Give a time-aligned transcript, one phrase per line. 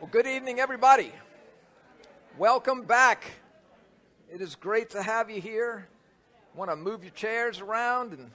[0.00, 1.12] Well, good evening, everybody.
[2.38, 3.22] Welcome back.
[4.32, 5.88] It is great to have you here.
[6.54, 8.30] Want to move your chairs around and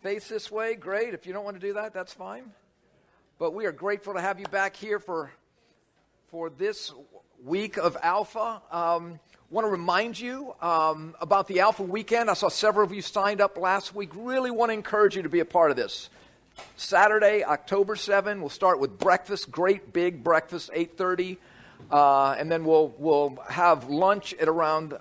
[0.00, 0.76] face this way?
[0.76, 1.12] Great.
[1.12, 2.52] If you don't want to do that, that's fine.
[3.38, 5.30] But we are grateful to have you back here for
[6.30, 6.90] for this
[7.44, 8.62] week of Alpha.
[8.72, 9.20] Um,
[9.50, 12.30] want to remind you um, about the Alpha weekend.
[12.30, 14.08] I saw several of you signed up last week.
[14.14, 16.08] Really want to encourage you to be a part of this.
[16.76, 21.36] Saturday, October 7, we'll start with breakfast, great big breakfast, 8.30.
[21.90, 24.98] Uh, and then we'll, we'll have lunch at around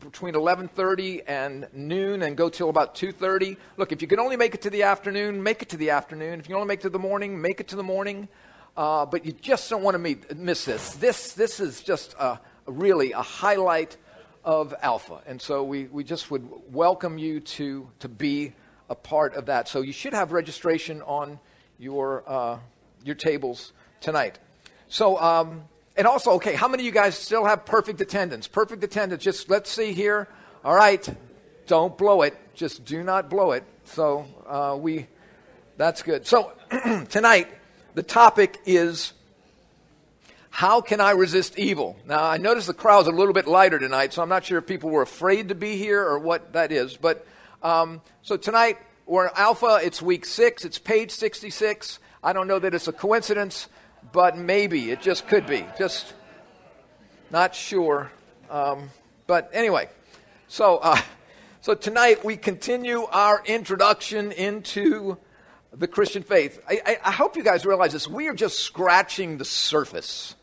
[0.00, 4.54] between 11.30 and noon and go till about 2.30 look if you can only make
[4.54, 6.38] it to the afternoon make it to the afternoon.
[6.38, 8.28] If you can only make it to the morning make it to the morning.
[8.76, 10.94] Uh, but you just don't want to meet, miss this.
[10.96, 13.96] This this is just a, really a highlight
[14.44, 15.20] of alpha.
[15.26, 18.52] And so we, we just would welcome you to to be
[18.88, 19.68] a part of that.
[19.68, 21.38] So you should have registration on
[21.78, 22.58] your, uh,
[23.04, 24.38] your tables tonight.
[24.88, 25.64] So, um,
[25.96, 28.46] and also, okay, how many of you guys still have perfect attendance?
[28.46, 30.28] Perfect attendance, just let's see here.
[30.64, 31.08] All right,
[31.66, 32.36] don't blow it.
[32.54, 33.64] Just do not blow it.
[33.84, 35.06] So uh, we,
[35.76, 36.26] that's good.
[36.26, 36.52] So
[37.08, 37.48] tonight,
[37.94, 39.12] the topic is
[40.50, 41.96] how can I resist evil?
[42.06, 44.66] Now, I notice the crowd's a little bit lighter tonight, so I'm not sure if
[44.66, 46.96] people were afraid to be here or what that is.
[46.96, 47.26] But
[47.66, 49.80] um, so tonight, we're Alpha.
[49.82, 50.64] It's week six.
[50.64, 51.98] It's page 66.
[52.22, 53.68] I don't know that it's a coincidence,
[54.12, 54.92] but maybe.
[54.92, 55.66] It just could be.
[55.76, 56.14] Just
[57.32, 58.12] not sure.
[58.48, 58.90] Um,
[59.26, 59.88] but anyway,
[60.46, 61.00] so, uh,
[61.60, 65.18] so tonight we continue our introduction into
[65.72, 66.62] the Christian faith.
[66.68, 68.06] I, I, I hope you guys realize this.
[68.06, 70.36] We are just scratching the surface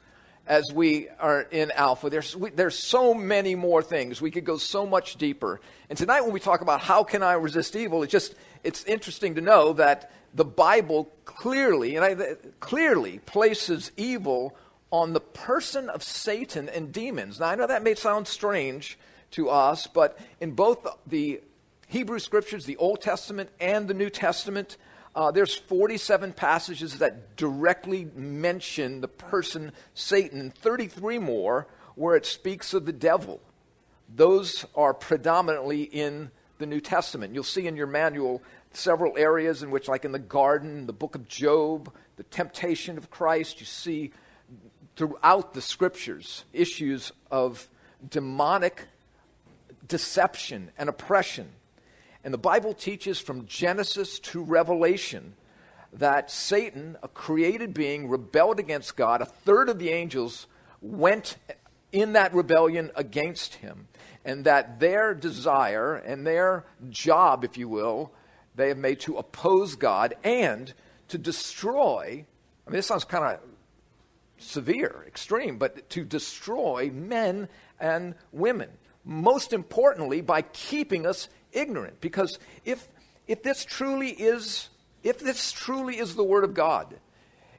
[0.45, 2.09] as we are in Alpha.
[2.09, 4.21] There's, we, there's so many more things.
[4.21, 5.61] We could go so much deeper.
[5.89, 9.35] And tonight, when we talk about how can I resist evil, it's just it's interesting
[9.35, 14.55] to know that the Bible clearly and I, clearly places evil
[14.91, 17.39] on the person of Satan and demons.
[17.39, 18.97] Now, I know that may sound strange
[19.31, 21.41] to us, but in both the
[21.87, 24.77] Hebrew scriptures, the Old Testament and the New Testament,
[25.15, 32.73] uh, there's 47 passages that directly mention the person Satan, 33 more where it speaks
[32.73, 33.39] of the devil.
[34.13, 37.33] Those are predominantly in the New Testament.
[37.33, 38.41] You'll see in your manual
[38.71, 43.11] several areas in which, like in the garden, the book of Job, the temptation of
[43.11, 44.11] Christ, you see
[44.95, 47.67] throughout the scriptures issues of
[48.07, 48.87] demonic
[49.87, 51.49] deception and oppression
[52.23, 55.33] and the Bible teaches from Genesis to Revelation
[55.91, 59.21] that Satan, a created being, rebelled against God.
[59.21, 60.47] A third of the angels
[60.81, 61.37] went
[61.91, 63.87] in that rebellion against him.
[64.25, 68.11] And that their desire and their job, if you will,
[68.55, 70.73] they have made to oppose God and
[71.09, 72.25] to destroy.
[72.65, 73.39] I mean, this sounds kind of
[74.37, 78.69] severe, extreme, but to destroy men and women.
[79.03, 82.01] Most importantly, by keeping us ignorant.
[82.01, 82.87] Because if,
[83.27, 84.69] if this truly is,
[85.03, 86.95] if this truly is the Word of God,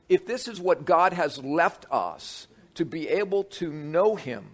[0.09, 4.45] if this is what God has left us to be able to know Him,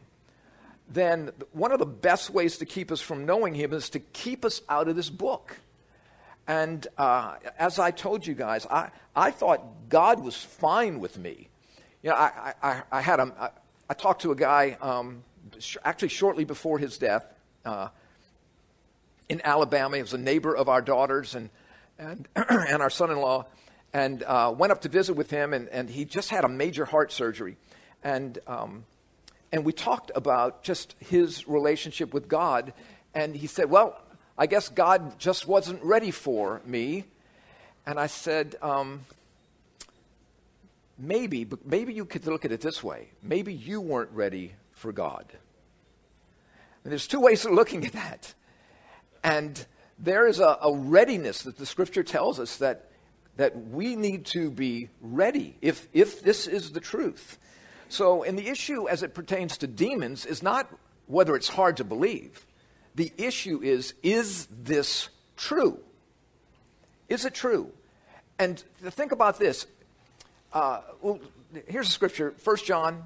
[0.89, 4.45] then one of the best ways to keep us from knowing Him is to keep
[4.45, 5.57] us out of this book.
[6.47, 11.49] And uh, as I told you guys, I, I thought God was fine with me.
[12.03, 13.51] You know, I, I, I had a, I,
[13.89, 15.23] I talked to a guy um,
[15.59, 17.25] sh- actually shortly before his death.
[17.65, 17.89] Uh,
[19.31, 19.97] in Alabama.
[19.97, 21.49] He was a neighbor of our daughters and,
[21.99, 23.47] and, and our son in law.
[23.93, 26.85] And uh, went up to visit with him, and, and he just had a major
[26.85, 27.57] heart surgery.
[28.05, 28.85] And, um,
[29.51, 32.73] and we talked about just his relationship with God.
[33.15, 34.01] And he said, Well,
[34.39, 37.05] I guess God just wasn't ready for me.
[37.85, 39.01] And I said, um,
[40.97, 43.09] Maybe, but maybe you could look at it this way.
[43.23, 45.25] Maybe you weren't ready for God.
[46.85, 48.35] And there's two ways of looking at that.
[49.23, 49.65] And
[49.99, 52.91] there is a, a readiness that the scripture tells us that,
[53.37, 57.39] that we need to be ready if, if this is the truth.
[57.89, 60.69] So, and the issue as it pertains to demons is not
[61.07, 62.47] whether it's hard to believe.
[62.95, 65.81] The issue is, is this true?
[67.09, 67.73] Is it true?
[68.39, 69.67] And think about this.
[70.53, 71.21] Uh, well,
[71.67, 73.03] here's a scripture, 1 John.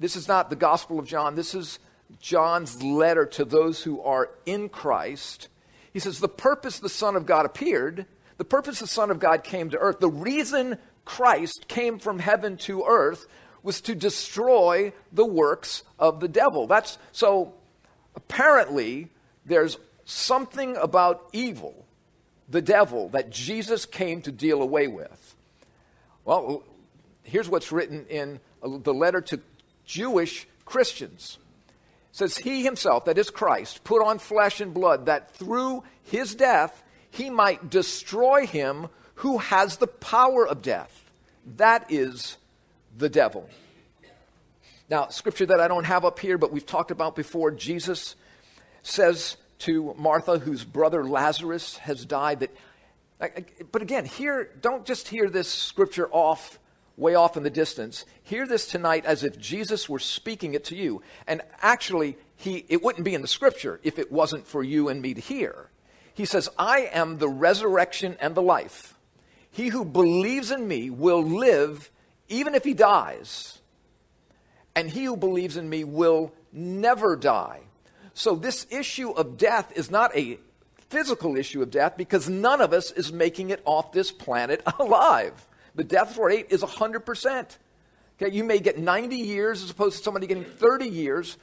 [0.00, 1.34] This is not the Gospel of John.
[1.34, 1.78] This is
[2.20, 5.48] John's letter to those who are in Christ,
[5.92, 8.06] he says, The purpose the Son of God appeared,
[8.36, 12.56] the purpose the Son of God came to earth, the reason Christ came from heaven
[12.58, 13.26] to earth
[13.62, 16.66] was to destroy the works of the devil.
[16.66, 17.54] That's so
[18.14, 19.08] apparently
[19.44, 21.86] there's something about evil,
[22.48, 25.34] the devil, that Jesus came to deal away with.
[26.24, 26.62] Well,
[27.22, 29.40] here's what's written in the letter to
[29.84, 31.38] Jewish Christians.
[32.12, 36.82] Says, He himself, that is Christ, put on flesh and blood, that through his death
[37.10, 41.10] he might destroy him who has the power of death.
[41.56, 42.36] That is
[42.96, 43.48] the devil.
[44.90, 48.14] Now, scripture that I don't have up here, but we've talked about before, Jesus
[48.82, 55.28] says to Martha, whose brother Lazarus has died, that, but again, here, don't just hear
[55.28, 56.58] this scripture off,
[56.98, 58.04] way off in the distance.
[58.22, 61.02] Hear this tonight as if Jesus were speaking it to you.
[61.26, 65.00] And actually, he, it wouldn't be in the scripture if it wasn't for you and
[65.00, 65.70] me to hear.
[66.12, 68.98] He says, I am the resurrection and the life.
[69.50, 71.90] He who believes in me will live
[72.28, 73.60] even if he dies.
[74.74, 77.60] And he who believes in me will never die.
[78.14, 80.38] So, this issue of death is not a
[80.88, 85.46] physical issue of death because none of us is making it off this planet alive.
[85.78, 87.56] The death rate is 100%.
[88.20, 91.36] Okay, you may get 90 years as opposed to somebody getting 30 years,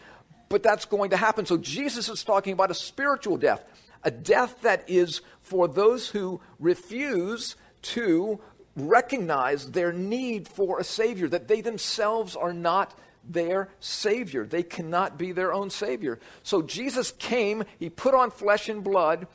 [0.50, 1.46] but that's going to happen.
[1.46, 3.64] So, Jesus is talking about a spiritual death,
[4.04, 7.56] a death that is for those who refuse
[7.94, 8.42] to
[8.76, 12.94] recognize their need for a Savior, that they themselves are not
[13.28, 14.46] their Savior.
[14.46, 16.20] They cannot be their own Savior.
[16.44, 19.28] So Jesus came, He put on flesh and blood,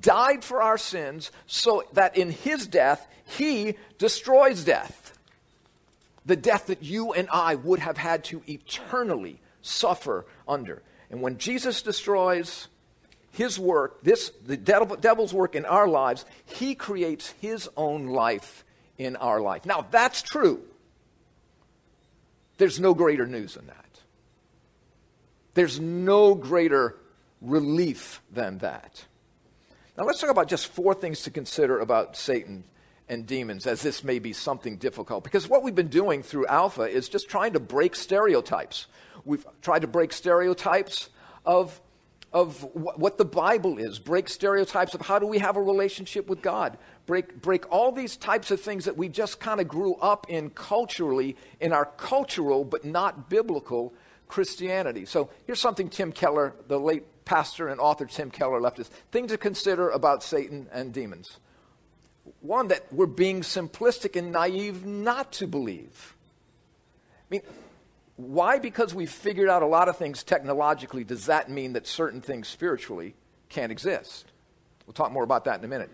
[0.00, 5.18] died for our sins, so that in His death, He destroys death.
[6.24, 10.82] The death that you and I would have had to eternally suffer under.
[11.10, 12.68] And when Jesus destroys
[13.30, 18.64] his work, this the devil's work in our lives, he creates his own life
[18.98, 19.66] in our life.
[19.66, 20.62] Now that's true.
[22.58, 24.00] There's no greater news than that.
[25.54, 26.96] There's no greater
[27.40, 29.04] relief than that.
[29.96, 32.64] Now, let's talk about just four things to consider about Satan
[33.08, 35.24] and demons, as this may be something difficult.
[35.24, 38.86] Because what we've been doing through Alpha is just trying to break stereotypes.
[39.24, 41.08] We've tried to break stereotypes
[41.44, 41.80] of,
[42.32, 46.42] of what the Bible is, break stereotypes of how do we have a relationship with
[46.42, 46.76] God,
[47.06, 50.50] break, break all these types of things that we just kind of grew up in
[50.50, 53.94] culturally, in our cultural but not biblical
[54.28, 55.06] Christianity.
[55.06, 59.30] So here's something Tim Keller, the late pastor and author Tim Keller, left us things
[59.30, 61.38] to consider about Satan and demons.
[62.40, 66.16] One, that we're being simplistic and naive not to believe.
[67.30, 67.42] I mean,
[68.16, 68.58] why?
[68.58, 72.48] Because we've figured out a lot of things technologically, does that mean that certain things
[72.48, 73.14] spiritually
[73.48, 74.32] can't exist?
[74.86, 75.90] We'll talk more about that in a minute.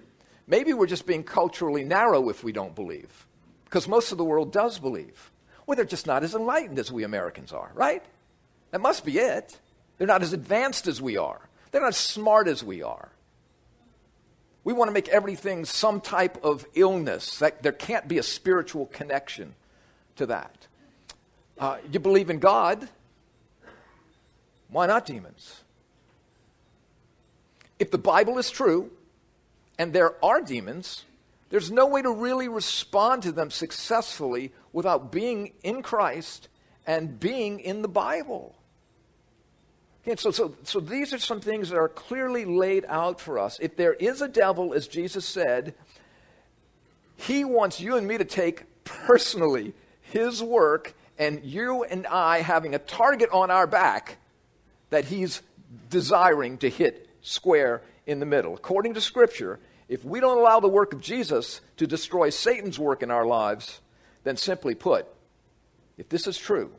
[0.47, 3.27] Maybe we're just being culturally narrow if we don't believe,
[3.65, 5.31] because most of the world does believe.
[5.67, 8.05] Well, they're just not as enlightened as we Americans are, right?
[8.71, 9.59] That must be it.
[9.99, 13.11] They're not as advanced as we are, they're not as smart as we are.
[14.65, 17.39] We want to make everything some type of illness.
[17.39, 19.57] That there can't be a spiritual connection
[20.17, 20.69] to that.
[21.59, 22.89] Uh, you believe in God.
[24.69, 25.63] Why not demons?
[27.79, 28.91] If the Bible is true,
[29.79, 31.05] and there are demons,
[31.51, 36.49] there's no way to really respond to them successfully without being in Christ
[36.87, 38.55] and being in the Bible.
[40.03, 43.59] Okay, so, so, so these are some things that are clearly laid out for us.
[43.61, 45.75] If there is a devil, as Jesus said,
[47.17, 52.75] he wants you and me to take personally his work and you and I having
[52.75, 54.19] a target on our back
[54.91, 55.43] that he's
[55.91, 58.55] desiring to hit square in the middle.
[58.55, 63.03] According to Scripture, if we don't allow the work of Jesus to destroy Satan's work
[63.03, 63.81] in our lives,
[64.25, 65.07] then simply put,
[65.99, 66.73] if this is true,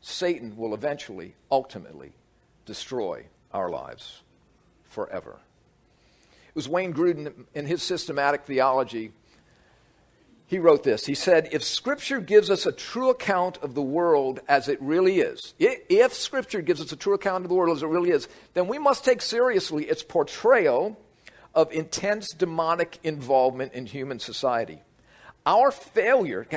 [0.00, 2.12] Satan will eventually, ultimately,
[2.66, 4.22] destroy our lives
[4.88, 5.36] forever.
[6.48, 9.12] It was Wayne Grudem in his systematic theology.
[10.50, 11.06] He wrote this.
[11.06, 15.20] He said, If Scripture gives us a true account of the world as it really
[15.20, 18.26] is, if Scripture gives us a true account of the world as it really is,
[18.54, 20.98] then we must take seriously its portrayal
[21.54, 24.82] of intense demonic involvement in human society.
[25.46, 26.48] Our failure,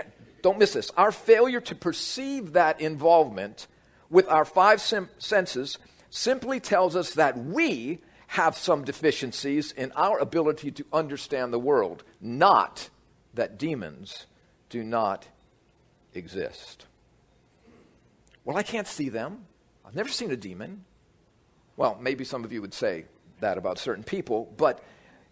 [0.42, 3.68] don't miss this, our failure to perceive that involvement
[4.10, 5.78] with our five sim- senses
[6.10, 12.04] simply tells us that we have some deficiencies in our ability to understand the world,
[12.20, 12.90] not
[13.34, 14.26] that demons
[14.70, 15.28] do not
[16.14, 16.86] exist.
[18.46, 19.46] Well, I can't see them.
[19.86, 20.86] I've never seen a demon.
[21.78, 23.06] Well, maybe some of you would say
[23.40, 24.84] that about certain people, but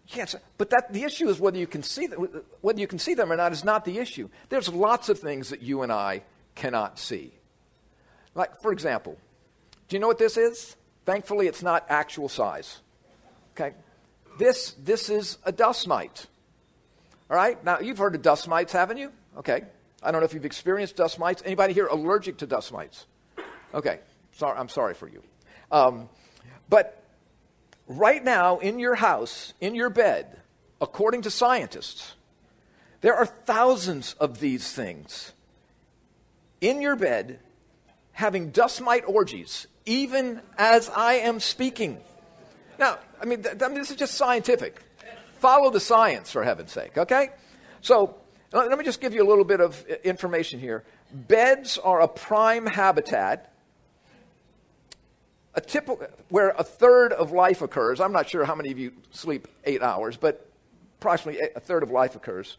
[0.08, 3.14] say, but that the issue is whether you can see them, whether you can see
[3.14, 4.28] them or not is not the issue.
[4.48, 6.22] There's lots of things that you and I
[6.54, 7.32] cannot see.
[8.34, 9.16] Like, for example,
[9.88, 10.76] do you know what this is?
[11.04, 12.78] Thankfully, it's not actual size.
[13.54, 13.74] Okay?
[14.38, 16.26] This, this is a dust mite.
[17.32, 17.64] All right?
[17.64, 19.10] Now, you've heard of dust mites, haven't you?
[19.38, 19.62] Okay.
[20.02, 21.42] I don't know if you've experienced dust mites.
[21.46, 23.06] Anybody here allergic to dust mites?
[23.72, 24.00] Okay,
[24.32, 25.22] sorry, I'm sorry for you.
[25.70, 26.10] Um,
[26.68, 27.02] but
[27.88, 30.42] right now, in your house, in your bed,
[30.78, 32.12] according to scientists,
[33.00, 35.32] there are thousands of these things
[36.60, 37.38] in your bed
[38.12, 41.98] having dust mite orgies, even as I am speaking.
[42.78, 44.82] Now, I mean, th- I mean, this is just scientific.
[45.42, 47.30] Follow the science, for heaven's sake, okay?
[47.80, 48.14] So,
[48.52, 50.84] let me just give you a little bit of information here.
[51.12, 53.52] Beds are a prime habitat
[55.54, 58.00] a typical, where a third of life occurs.
[58.00, 60.48] I'm not sure how many of you sleep eight hours, but
[61.00, 62.56] approximately a third of life occurs.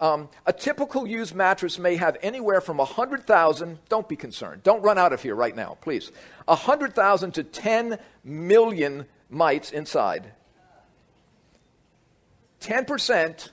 [0.00, 4.98] Um, a typical used mattress may have anywhere from 100,000, don't be concerned, don't run
[4.98, 6.10] out of here right now, please.
[6.46, 10.32] 100,000 to 10 million mites inside.
[12.64, 13.50] 10%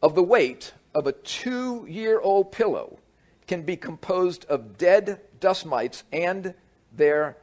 [0.00, 3.00] of the weight of a two year old pillow
[3.48, 6.54] can be composed of dead dust mites and
[6.92, 7.36] their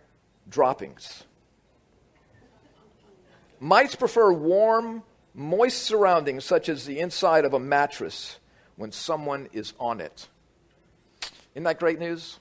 [0.49, 1.23] droppings.
[3.59, 5.03] Mites prefer warm,
[5.33, 8.39] moist surroundings, such as the inside of a mattress,
[8.77, 10.29] when someone is on it.
[11.53, 12.39] Isn't that great news?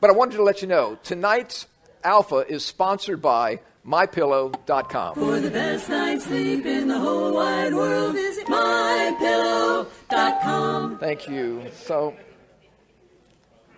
[0.00, 1.66] But I wanted to let you know tonight's
[2.04, 5.14] Alpha is sponsored by MyPillow.com.
[5.14, 10.98] For the best night's sleep in the whole wide world, visit MyPillow.com.
[10.98, 11.64] Thank you.
[11.72, 12.14] So,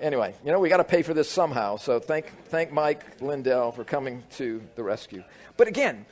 [0.01, 1.77] anyway, you know, we got to pay for this somehow.
[1.77, 5.23] So thank, thank Mike Lindell for coming to the rescue.
[5.57, 6.07] But again,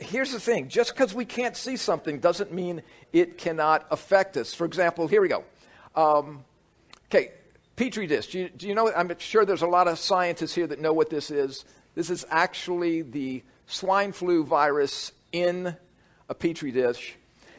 [0.00, 4.54] here's the thing just because we can't see something doesn't mean it cannot affect us.
[4.54, 5.44] For example, here we go.
[5.94, 6.44] Um,
[7.06, 7.30] okay,
[7.76, 8.26] Petri dish.
[8.26, 8.92] Do you, do you know?
[8.92, 11.64] I'm sure there's a lot of scientists here that know what this is.
[11.96, 15.74] This is actually the swine flu virus in
[16.28, 17.16] a Petri dish.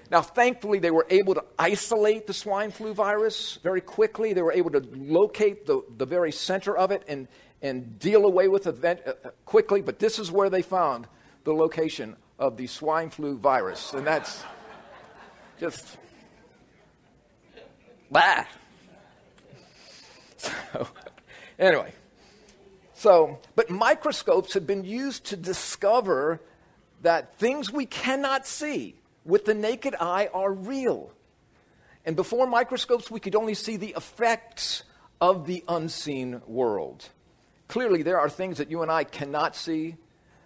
[0.10, 4.32] Now, thankfully, they were able to isolate the swine flu virus very quickly.
[4.32, 7.27] They were able to locate the, the very center of it and,
[7.62, 9.82] and deal away with it uh, quickly.
[9.82, 11.08] But this is where they found
[11.44, 13.94] the location of the swine flu virus.
[13.94, 14.44] And that's
[15.60, 15.98] just.
[18.12, 18.46] Bah.
[20.39, 20.88] So,
[21.58, 21.91] anyway.
[22.98, 26.42] So, but microscopes have been used to discover
[27.04, 31.12] that things we cannot see with the naked eye are real.
[32.06, 34.82] And before microscopes, we could only see the effects
[35.22, 37.08] of the unseen world.
[37.68, 39.98] Clearly, there are things that you and I cannot see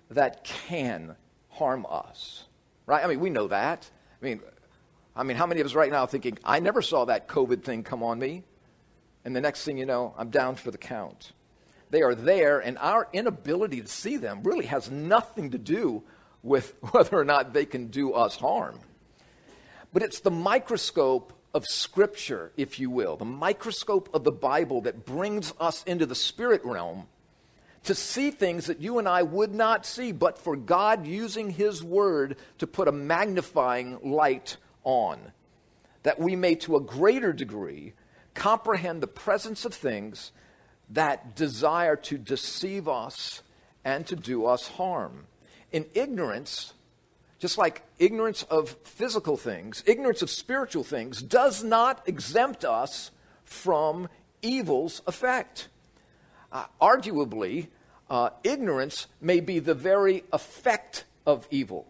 [0.09, 1.15] that can
[1.47, 2.43] harm us.
[2.85, 3.01] Right?
[3.01, 3.89] I mean, we know that.
[4.21, 4.41] I mean,
[5.15, 7.83] I mean, how many of us right now thinking, I never saw that COVID thing
[7.83, 8.43] come on me?
[9.23, 11.31] And the next thing you know, I'm down for the count.
[11.91, 16.03] They are there, and our inability to see them really has nothing to do
[16.41, 18.79] with whether or not they can do us harm.
[19.93, 25.05] But it's the microscope of Scripture, if you will, the microscope of the Bible that
[25.05, 27.07] brings us into the spirit realm
[27.83, 31.83] to see things that you and I would not see, but for God using His
[31.83, 34.55] Word to put a magnifying light
[34.85, 35.33] on,
[36.03, 37.93] that we may to a greater degree
[38.33, 40.31] comprehend the presence of things
[40.93, 43.41] that desire to deceive us
[43.83, 45.25] and to do us harm.
[45.71, 46.73] In ignorance,
[47.39, 53.11] just like ignorance of physical things, ignorance of spiritual things does not exempt us
[53.45, 54.09] from
[54.41, 55.69] evil's effect.
[56.51, 57.67] Uh, arguably,
[58.09, 61.87] uh, ignorance may be the very effect of evil.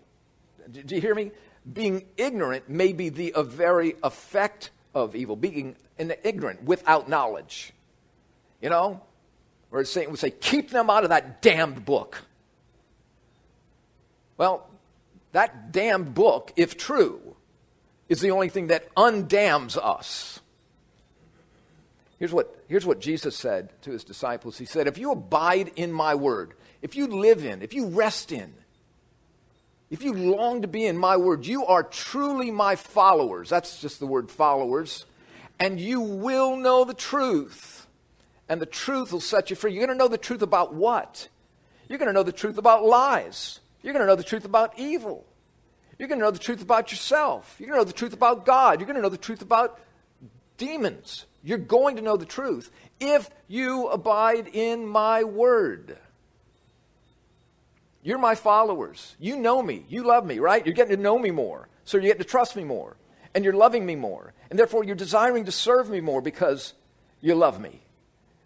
[0.70, 1.31] Do you hear me?
[1.72, 7.74] Being ignorant may be the very effect of evil, being ignorant without knowledge.
[8.62, 9.01] You know?
[9.70, 12.20] Where Satan would say, keep them out of that damned book.
[14.38, 14.68] Well,
[15.32, 17.36] that damned book, if true,
[18.10, 20.39] is the only thing that undams us.
[22.20, 25.91] Here's what, here's what Jesus said to his disciples He said, If you abide in
[25.91, 28.53] my word, if you live in, if you rest in,
[29.89, 33.50] if you long to be in my word, you are truly my followers.
[33.50, 35.06] That's just the word followers.
[35.60, 37.81] And you will know the truth.
[38.51, 39.72] And the truth will set you free.
[39.72, 41.29] You're going to know the truth about what?
[41.88, 43.62] You're going to know the truth about lies.
[43.81, 45.25] You're going to know the truth about evil.
[45.98, 47.55] You're going to know the truth about yourself.
[47.58, 48.81] You're going to know the truth about God.
[48.81, 49.79] You're going to know the truth about
[50.58, 51.25] demons.
[51.41, 55.98] You're going to know the truth if you abide in my word.
[58.03, 59.15] You're my followers.
[59.17, 59.86] You know me.
[59.88, 60.65] You love me, right?
[60.65, 61.70] You're getting to know me more.
[61.86, 62.98] So you're getting to trust me more.
[63.34, 64.34] And you're loving me more.
[64.50, 66.74] And therefore you're desiring to serve me more because
[67.22, 67.84] you love me.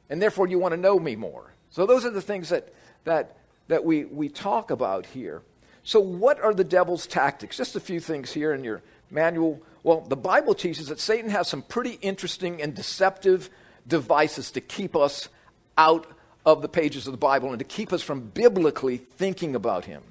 [0.10, 1.54] And therefore you want to know me more.
[1.70, 5.42] So those are the things that, that, that we, we talk about here.
[5.84, 7.58] So, what are the devil's tactics?
[7.58, 8.82] Just a few things here in your
[9.12, 13.52] manual Well, the Bible teaches that Satan has some pretty interesting and deceptive
[13.88, 15.30] devices to keep us
[15.78, 16.08] out
[16.44, 20.02] of the pages of the Bible and to keep us from biblically thinking about him.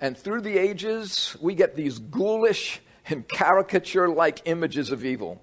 [0.00, 5.40] And through the ages, we get these ghoulish and caricature like images of evil.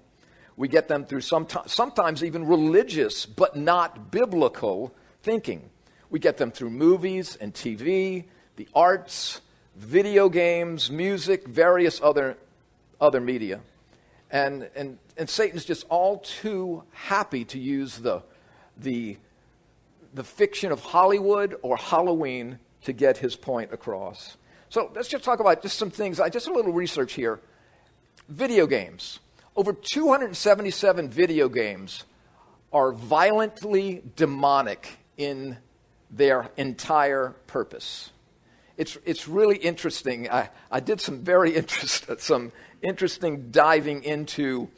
[0.56, 5.70] We get them through some sometimes even religious but not biblical thinking.
[6.10, 8.24] We get them through movies and TV,
[8.56, 9.40] the arts,
[9.76, 12.36] video games, music, various other,
[13.00, 13.60] other media.
[14.30, 18.22] And, and, and Satan's just all too happy to use the,
[18.76, 19.16] the,
[20.14, 24.36] the fiction of Hollywood or Halloween to get his point across.
[24.68, 26.18] So let's just talk about just some things.
[26.18, 27.40] I just a little research here.
[28.28, 29.20] Video games.
[29.54, 32.04] Over 277 video games
[32.72, 35.58] are violently demonic in
[36.10, 38.10] their entire purpose.
[38.78, 40.30] It's, it's really interesting.
[40.30, 44.68] I, I did some very interest, some interesting diving into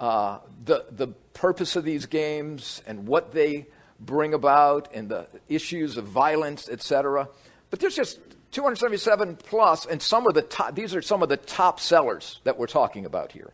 [0.00, 3.66] uh, the, the purpose of these games and what they
[4.00, 7.28] bring about and the issues of violence, etc.
[7.70, 8.18] But there's just
[8.50, 12.58] 277 plus, and some of the top, these are some of the top sellers that
[12.58, 13.52] we're talking about here.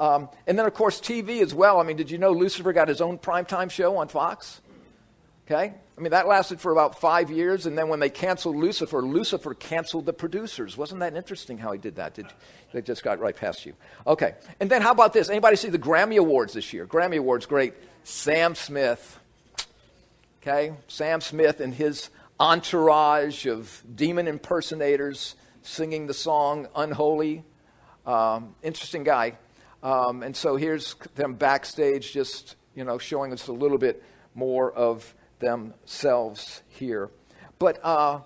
[0.00, 1.78] Um, and then, of course, TV as well.
[1.78, 4.62] I mean, did you know Lucifer got his own primetime show on Fox?
[5.46, 5.74] Okay?
[5.98, 9.52] I mean, that lasted for about five years, and then when they canceled Lucifer, Lucifer
[9.52, 10.78] canceled the producers.
[10.78, 12.14] Wasn't that interesting how he did that?
[12.14, 12.28] Did,
[12.72, 13.74] they just got right past you.
[14.06, 14.34] Okay.
[14.58, 15.28] And then how about this?
[15.28, 16.86] Anybody see the Grammy Awards this year?
[16.86, 17.74] Grammy Awards, great.
[18.02, 19.18] Sam Smith.
[20.40, 20.72] Okay?
[20.88, 27.44] Sam Smith and his entourage of demon impersonators singing the song Unholy.
[28.06, 29.36] Um, interesting guy.
[29.82, 34.02] Um, and so here's them backstage just, you know, showing us a little bit
[34.34, 37.10] more of themselves here.
[37.58, 38.20] But uh,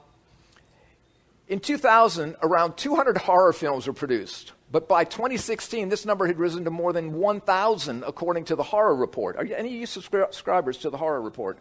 [1.49, 4.53] in 2000, around 200 horror films were produced.
[4.71, 8.97] But by 2016, this number had risen to more than 1,000, according to the Horror
[8.97, 9.37] Report.
[9.37, 11.59] Are any of you subscribers to the Horror Report?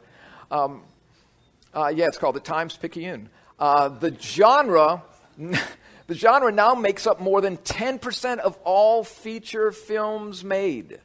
[0.50, 0.84] Um,
[1.76, 3.30] uh, yeah, it's called the Times Picayune.
[3.60, 5.04] Uh, the genre,
[6.08, 11.00] the genre now makes up more than 10% of all feature films made.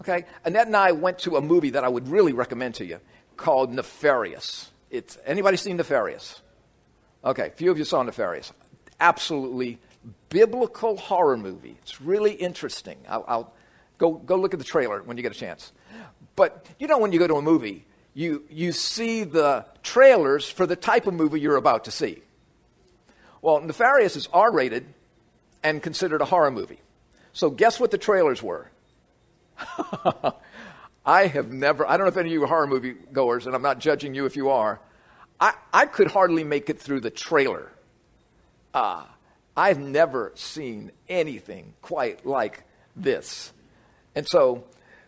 [0.00, 3.00] Okay, Annette and I went to a movie that I would really recommend to you
[3.36, 4.70] called Nefarious.
[4.90, 6.40] It's anybody seen Nefarious?
[7.24, 8.52] Okay, few of you saw Nefarious.
[9.00, 9.78] Absolutely
[10.28, 11.76] biblical horror movie.
[11.82, 12.98] It's really interesting.
[13.08, 13.54] I'll, I'll
[13.98, 15.72] go go look at the trailer when you get a chance.
[16.36, 20.66] But you know, when you go to a movie, you you see the trailers for
[20.66, 22.22] the type of movie you're about to see.
[23.42, 24.86] Well, Nefarious is R-rated
[25.62, 26.80] and considered a horror movie.
[27.32, 28.70] So guess what the trailers were?
[31.06, 33.54] I have never, I don't know if any of you are horror movie goers, and
[33.54, 34.80] I'm not judging you if you are.
[35.40, 37.70] I, I could hardly make it through the trailer.
[38.74, 39.04] Uh,
[39.56, 43.52] I've never seen anything quite like this.
[44.14, 44.64] And so,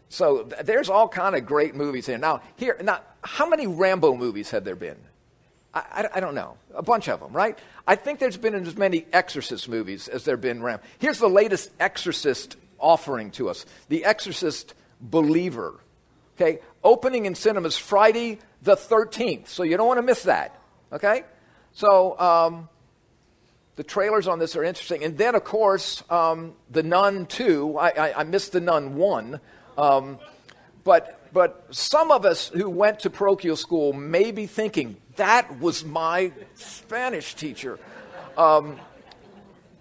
[0.09, 2.19] so there's all kind of great movies here.
[2.19, 4.99] Now, here, now, how many Rambo movies have there been?
[5.73, 6.57] I, I, don't know.
[6.75, 7.57] A bunch of them, right?
[7.87, 10.81] I think there's been as many Exorcist movies as there have been Ram.
[10.99, 15.79] Here's the latest Exorcist offering to us The Exorcist Believer.
[16.37, 20.59] Okay, opening in cinemas Friday the 13th, so you don't want to miss that.
[20.93, 21.23] Okay,
[21.73, 22.69] so um,
[23.77, 27.79] the trailers on this are interesting, and then of course um, the Nun 2.
[27.79, 29.41] I, I, I, missed the Nun 1,
[29.77, 30.19] um,
[30.83, 35.85] but but some of us who went to parochial school may be thinking that was
[35.85, 37.79] my Spanish teacher.
[38.37, 38.81] Um,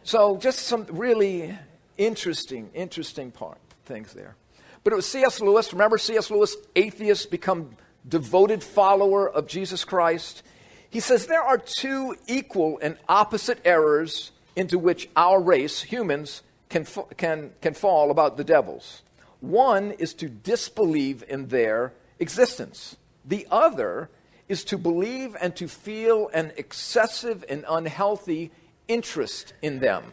[0.03, 1.57] so just some really
[1.97, 4.35] interesting, interesting part things there.
[4.83, 5.41] But it was C.S.
[5.41, 5.71] Lewis.
[5.73, 6.31] Remember C.S.
[6.31, 7.75] Lewis, atheist, become
[8.07, 10.43] devoted follower of Jesus Christ.
[10.89, 16.85] He says there are two equal and opposite errors into which our race, humans, can,
[17.17, 19.03] can, can fall about the devils.
[19.41, 22.97] One is to disbelieve in their existence.
[23.23, 24.09] The other
[24.47, 28.51] is to believe and to feel an excessive and unhealthy
[28.87, 30.03] interest in them.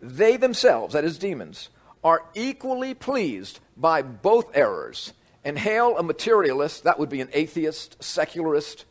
[0.00, 1.70] They themselves, that is, demons,
[2.04, 8.02] are equally pleased by both errors and hail a materialist, that would be an atheist,
[8.02, 8.84] secularist,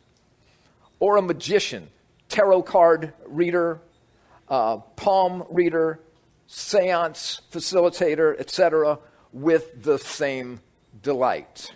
[0.98, 1.88] or a magician,
[2.28, 3.80] tarot card reader,
[4.48, 6.00] uh, palm reader,
[6.46, 8.98] seance facilitator, etc.,
[9.34, 10.60] with the same
[11.02, 11.72] delight.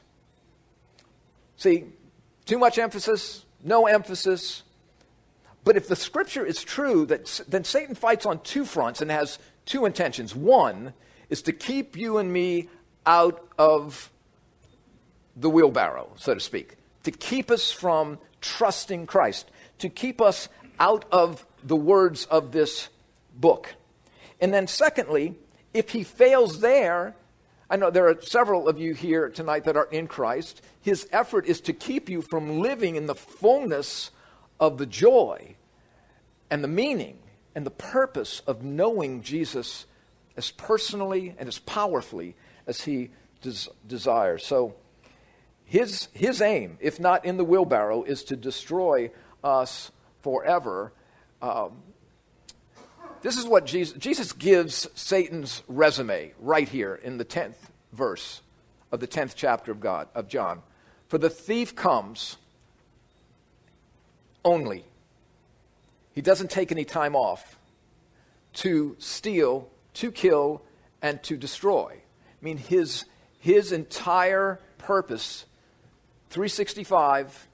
[1.57, 1.85] See,
[2.47, 4.63] too much emphasis, no emphasis.
[5.65, 9.39] But if the scripture is true, that, then Satan fights on two fronts and has
[9.67, 10.35] two intentions.
[10.35, 10.95] One
[11.29, 12.69] is to keep you and me
[13.05, 14.11] out of
[15.37, 21.05] the wheelbarrow, so to speak, to keep us from trusting Christ, to keep us out
[21.11, 22.89] of the words of this
[23.35, 23.75] book.
[24.41, 25.35] And then, secondly,
[25.75, 27.17] if he fails there,
[27.71, 30.63] I know there are several of you here tonight that are in Christ.
[30.81, 34.11] His effort is to keep you from living in the fullness
[34.59, 35.57] of the joy
[36.51, 37.19] and the meaning
[37.55, 39.85] and the purpose of knowing Jesus
[40.37, 43.11] as personally and as powerfully as he
[43.43, 44.47] des- desires.
[44.47, 44.75] So,
[45.65, 49.11] his, his aim, if not in the wheelbarrow, is to destroy
[49.45, 49.91] us
[50.23, 50.95] forever.
[51.43, 51.83] Um,
[53.23, 57.57] this is what Jesus, Jesus gives Satan's resume right here in the 10th
[57.93, 58.43] verse
[58.93, 60.63] of the 10th chapter of God, of John.
[61.09, 62.37] For the thief comes
[64.45, 64.85] only.
[66.13, 67.59] He doesn't take any time off
[68.55, 70.63] to steal, to kill,
[71.03, 71.93] and to destroy.
[71.93, 73.05] I mean, his,
[73.39, 75.45] his entire purpose,
[76.31, 77.49] 365,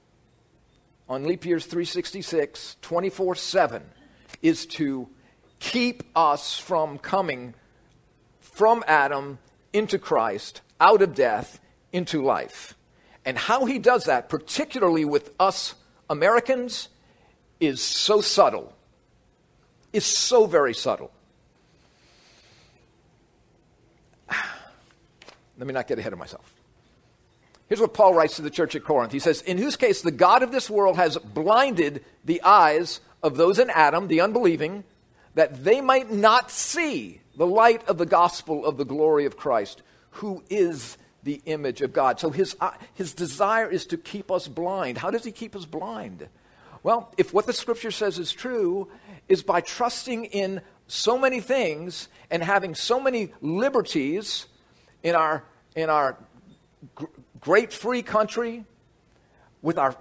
[1.07, 3.83] on leap years 366, 24 7,
[4.41, 5.07] is to
[5.65, 7.55] keep us from coming
[8.39, 9.39] from Adam
[9.73, 11.59] into Christ, out of death
[11.91, 12.75] into life.
[13.25, 15.73] And how he does that, particularly with us
[16.07, 16.89] Americans,
[17.59, 18.73] is so subtle,
[19.91, 21.11] is so very subtle.
[25.57, 26.53] Let me not get ahead of myself.
[27.67, 29.11] Here's what Paul writes to the church at Corinth.
[29.11, 33.35] He says, In whose case the God of this world has blinded the eyes of
[33.35, 34.83] those in Adam, the unbelieving,
[35.35, 39.81] that they might not see the light of the gospel of the glory of Christ,
[40.11, 42.19] who is the image of God.
[42.19, 44.97] So his, uh, his desire is to keep us blind.
[44.97, 46.27] How does he keep us blind?
[46.83, 48.89] Well, if what the scripture says is true,
[49.27, 54.45] is by trusting in so many things and having so many liberties
[55.03, 55.43] in our,
[55.75, 56.17] in our
[56.93, 57.05] gr-
[57.39, 58.65] great free country,
[59.63, 59.95] with our,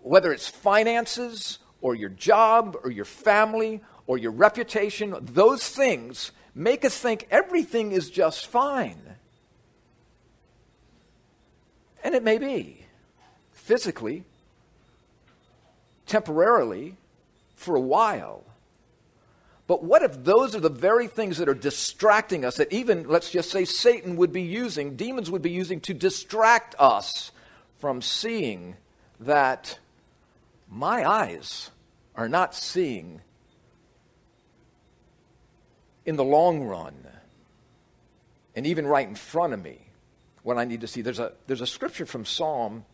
[0.00, 6.84] whether it's finances or your job or your family or your reputation, those things make
[6.84, 9.00] us think everything is just fine.
[12.02, 12.86] And it may be,
[13.52, 14.24] physically,
[16.06, 16.96] temporarily,
[17.56, 18.44] for a while.
[19.66, 23.30] But what if those are the very things that are distracting us, that even, let's
[23.30, 27.32] just say, Satan would be using, demons would be using to distract us
[27.78, 28.76] from seeing
[29.18, 29.78] that
[30.70, 31.70] my eyes
[32.14, 33.20] are not seeing
[36.06, 36.94] in the long run
[38.54, 39.78] and even right in front of me
[40.42, 41.02] what I need to see.
[41.02, 42.84] There's a, there's a scripture from Psalm,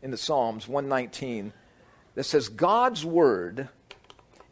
[0.00, 1.52] in the Psalms 119,
[2.14, 3.68] that says, God's word,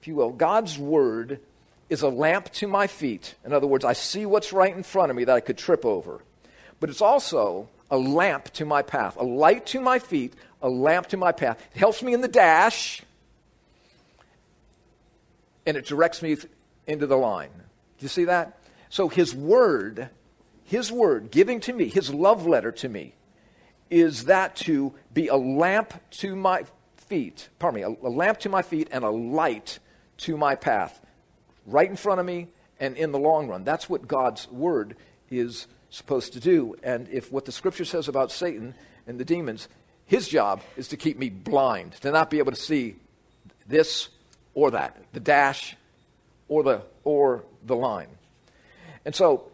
[0.00, 1.40] if you will, God's word
[1.88, 3.34] is a lamp to my feet.
[3.44, 5.86] In other words, I see what's right in front of me that I could trip
[5.86, 6.20] over.
[6.80, 11.06] But it's also a lamp to my path, a light to my feet, a lamp
[11.08, 11.64] to my path.
[11.74, 13.02] It helps me in the dash,
[15.64, 16.36] and it directs me
[16.86, 17.50] into the line.
[17.98, 18.58] Do you see that?
[18.90, 20.08] So his word,
[20.64, 23.14] his word giving to me, his love letter to me,
[23.90, 26.64] is that to be a lamp to my
[26.96, 29.78] feet, pardon me, a, a lamp to my feet and a light
[30.18, 31.00] to my path,
[31.66, 32.48] right in front of me
[32.80, 33.64] and in the long run.
[33.64, 34.96] That's what God's word
[35.30, 36.76] is supposed to do.
[36.82, 38.74] And if what the scripture says about Satan
[39.06, 39.68] and the demons,
[40.06, 42.96] his job is to keep me blind, to not be able to see
[43.66, 44.08] this
[44.54, 45.76] or that, the dash
[46.48, 48.08] or the or the line.
[49.04, 49.50] And so,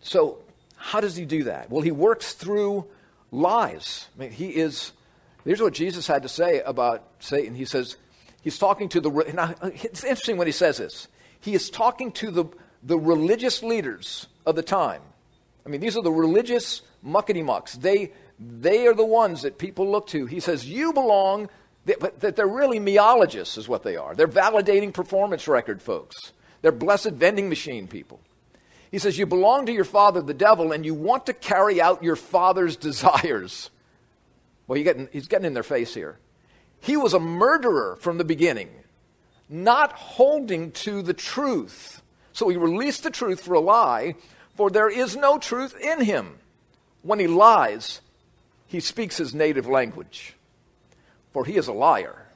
[0.00, 0.38] so
[0.76, 1.70] how does he do that?
[1.70, 2.86] Well, he works through
[3.30, 4.08] lies.
[4.16, 4.92] I mean, he is.
[5.44, 7.54] Here's what Jesus had to say about Satan.
[7.54, 7.96] He says,
[8.42, 9.10] he's talking to the.
[9.34, 11.08] Now, it's interesting when he says this.
[11.40, 12.44] He is talking to the,
[12.82, 15.02] the religious leaders of the time.
[15.64, 17.74] I mean, these are the religious muckety mucks.
[17.74, 20.26] They, they are the ones that people look to.
[20.26, 21.48] He says, You belong,
[21.88, 24.14] that they're really meologists, is what they are.
[24.14, 26.32] They're validating performance record folks.
[26.62, 28.20] They're blessed vending machine people.
[28.90, 32.02] He says, You belong to your father, the devil, and you want to carry out
[32.02, 33.70] your father's desires.
[34.66, 36.18] Well, he's getting in their face here.
[36.80, 38.70] He was a murderer from the beginning,
[39.48, 42.02] not holding to the truth.
[42.32, 44.14] So he released the truth for a lie,
[44.54, 46.38] for there is no truth in him.
[47.02, 48.00] When he lies,
[48.66, 50.36] he speaks his native language,
[51.38, 52.26] for he is a liar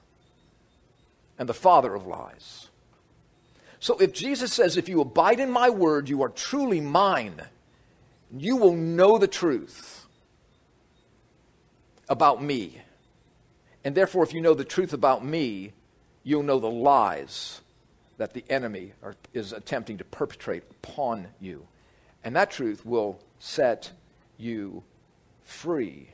[1.37, 2.69] and the father of lies.
[3.81, 7.43] So if Jesus says, If you abide in my word, you are truly mine,
[8.31, 10.07] you will know the truth
[12.09, 12.81] about me.
[13.83, 15.73] And therefore, if you know the truth about me,
[16.23, 17.61] you'll know the lies
[18.19, 21.67] that the enemy are, is attempting to perpetrate upon you.
[22.23, 23.91] And that truth will set
[24.39, 24.85] you
[25.43, 26.11] free.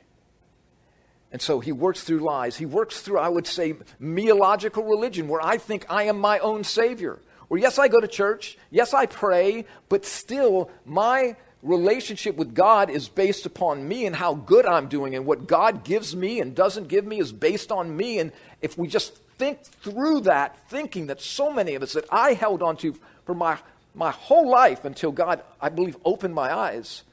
[1.31, 2.57] And so he works through lies.
[2.57, 6.63] He works through, I would say, meological religion, where I think I am my own
[6.63, 8.57] Savior Where, yes, I go to church.
[8.71, 9.65] Yes, I pray.
[9.89, 15.15] But still, my relationship with God is based upon me and how good I'm doing.
[15.15, 18.19] And what God gives me and doesn't give me is based on me.
[18.19, 22.33] And if we just think through that thinking that so many of us that I
[22.33, 23.57] held on to for my,
[23.93, 27.03] my whole life until God, I believe, opened my eyes,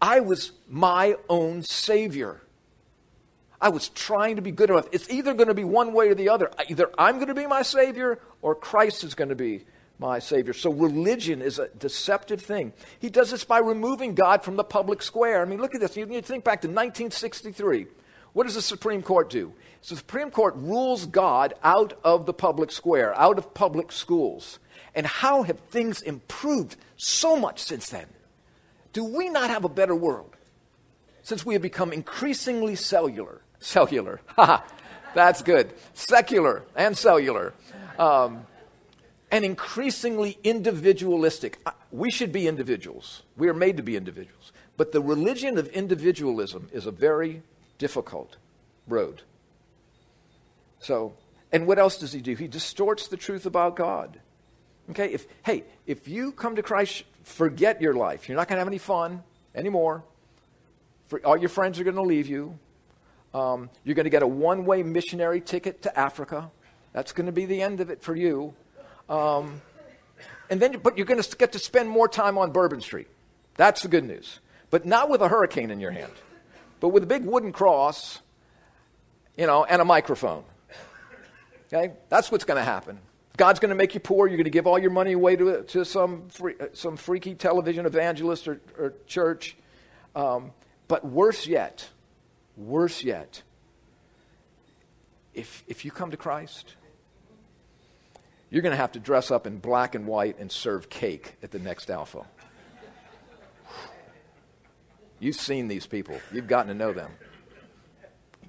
[0.00, 2.40] I was my own Savior.
[3.60, 4.88] I was trying to be good enough.
[4.90, 6.50] It's either going to be one way or the other.
[6.68, 9.64] Either I'm going to be my Savior or Christ is going to be
[9.98, 10.54] my Savior.
[10.54, 12.72] So religion is a deceptive thing.
[12.98, 15.42] He does this by removing God from the public square.
[15.42, 15.96] I mean, look at this.
[15.96, 17.86] You need to think back to 1963.
[18.32, 19.52] What does the Supreme Court do?
[19.86, 24.58] The Supreme Court rules God out of the public square, out of public schools.
[24.94, 28.06] And how have things improved so much since then?
[28.92, 30.36] Do we not have a better world
[31.22, 33.42] since we have become increasingly cellular?
[33.60, 34.20] Cellular.
[35.14, 35.72] That's good.
[35.94, 37.54] Secular and cellular.
[37.98, 38.46] Um,
[39.30, 41.58] and increasingly individualistic.
[41.92, 43.22] We should be individuals.
[43.36, 44.52] We are made to be individuals.
[44.76, 47.42] But the religion of individualism is a very
[47.78, 48.36] difficult
[48.88, 49.22] road.
[50.80, 51.14] So,
[51.52, 52.34] and what else does he do?
[52.34, 54.20] He distorts the truth about God.
[54.90, 58.28] Okay, if hey, if you come to Christ, forget your life.
[58.28, 59.22] You're not going to have any fun
[59.54, 60.02] anymore.
[61.08, 62.58] For, all your friends are going to leave you.
[63.32, 66.50] Um, you're going to get a one-way missionary ticket to Africa.
[66.92, 68.54] That's going to be the end of it for you.
[69.08, 69.60] Um,
[70.48, 73.08] and then, but you're going to get to spend more time on Bourbon Street.
[73.56, 74.40] That's the good news.
[74.70, 76.12] But not with a hurricane in your hand,
[76.80, 78.20] but with a big wooden cross,
[79.36, 80.44] you know, and a microphone.
[81.72, 82.98] Okay, that's what's going to happen.
[83.36, 84.26] God's going to make you poor.
[84.26, 87.86] You're going to give all your money away to, to some, free, some freaky television
[87.86, 89.56] evangelist or, or church.
[90.14, 90.52] Um,
[90.88, 91.88] but worse yet,
[92.56, 93.42] worse yet,
[95.34, 96.74] if, if you come to Christ,
[98.50, 101.50] you're going to have to dress up in black and white and serve cake at
[101.50, 102.26] the next Alpha.
[105.20, 107.10] You've seen these people, you've gotten to know them.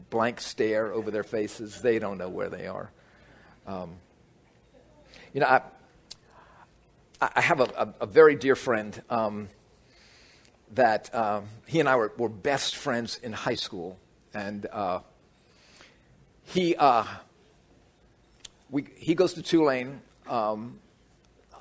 [0.10, 2.92] Blank stare over their faces, they don't know where they are.
[3.68, 3.96] Um,
[5.34, 5.62] you know, I,
[7.22, 9.50] I have a, a, a very dear friend um,
[10.74, 13.98] that uh, he and I were, were, best friends in high school.
[14.34, 15.00] And uh,
[16.44, 17.04] he, uh,
[18.70, 20.02] we, he goes to Tulane.
[20.30, 20.80] Um,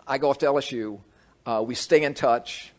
[0.06, 1.00] I go off to LSU.
[1.44, 2.72] Uh, we stay in touch.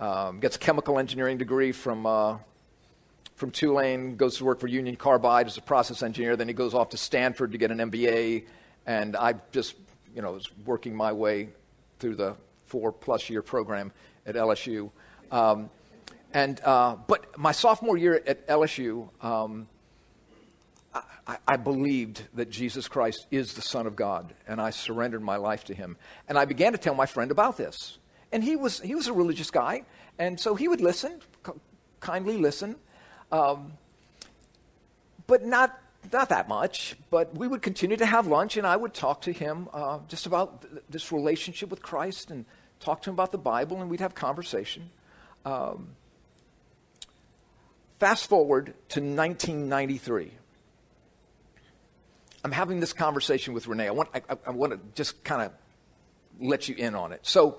[0.00, 2.38] Um, gets a chemical engineering degree from, uh,
[3.34, 6.36] from Tulane, goes to work for Union Carbide as a process engineer.
[6.36, 8.44] Then he goes off to Stanford to get an MBA.
[8.86, 9.74] And I just,
[10.14, 11.48] you know, was working my way
[11.98, 13.92] through the four plus year program
[14.26, 14.90] at LSU.
[15.30, 15.70] Um,
[16.32, 19.66] and, uh, but my sophomore year at LSU, um,
[20.94, 25.36] I, I, believed that Jesus Christ is the Son of God, and I surrendered my
[25.36, 25.96] life to Him.
[26.28, 27.98] And I began to tell my friend about this.
[28.32, 29.84] And he was, he was a religious guy,
[30.18, 31.20] and so he would listen,
[32.00, 32.76] kindly listen,
[33.32, 33.72] um,
[35.26, 35.78] but not,
[36.12, 36.96] not that much.
[37.10, 40.26] But we would continue to have lunch, and I would talk to him uh, just
[40.26, 42.44] about th- this relationship with Christ and
[42.80, 44.90] talk to him about the Bible, and we'd have conversation.
[45.44, 45.90] Um,
[47.98, 50.32] fast forward to 1993.
[52.44, 53.88] I'm having this conversation with Renee.
[53.88, 55.52] I want, I, I want to just kind of
[56.40, 57.20] let you in on it.
[57.26, 57.58] So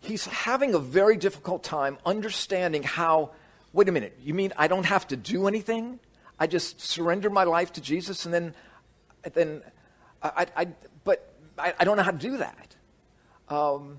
[0.00, 3.30] he's having a very difficult time understanding how,
[3.72, 6.00] wait a minute, you mean I don't have to do anything?
[6.38, 8.54] I just surrender my life to Jesus and then,
[9.34, 9.62] then
[10.22, 10.68] I, I
[11.04, 12.74] but I, I, don't know how to do that.
[13.48, 13.98] Um,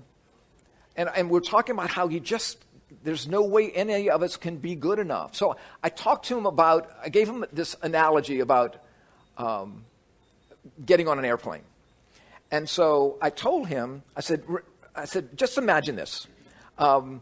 [0.96, 2.63] and, and we're talking about how he just,
[3.02, 5.34] there's no way any of us can be good enough.
[5.34, 8.76] So I talked to him about, I gave him this analogy about,
[9.36, 9.84] um,
[10.84, 11.62] getting on an airplane.
[12.50, 14.44] And so I told him, I said,
[14.94, 16.26] I said, just imagine this.
[16.78, 17.20] Um,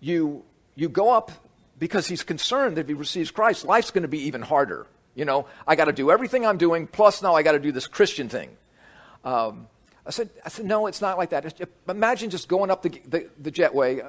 [0.00, 0.44] you,
[0.76, 1.32] you go up
[1.78, 4.86] because he's concerned that if he receives Christ, life's going to be even harder.
[5.14, 7.72] You know, I got to do everything I'm doing, plus now I got to do
[7.72, 8.50] this Christian thing.
[9.24, 9.68] Um,
[10.06, 11.60] I said, I said, no, it's not like that.
[11.88, 14.08] Imagine just going up the, the, the jetway,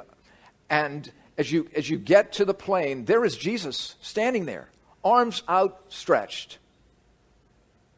[0.70, 4.70] and as you, as you get to the plane, there is Jesus standing there,
[5.04, 6.60] arms outstretched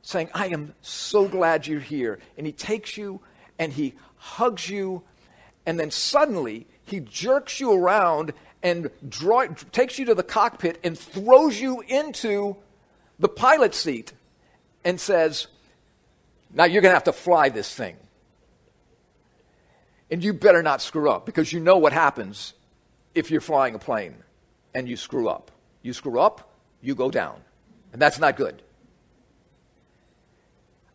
[0.08, 2.20] saying, I am so glad you're here.
[2.38, 3.20] And he takes you
[3.60, 5.04] and he hugs you,
[5.66, 8.32] and then suddenly he jerks you around
[8.64, 12.56] and draw, takes you to the cockpit and throws you into
[13.20, 14.14] the pilot seat
[14.86, 15.48] and says,
[16.54, 17.98] Now you're going to have to fly this thing.
[20.10, 22.54] And you better not screw up because you know what happens
[23.18, 24.16] if you're flying a plane
[24.76, 25.52] and you screw up.
[25.82, 27.42] You screw up, you go down.
[27.92, 28.62] And that's not good.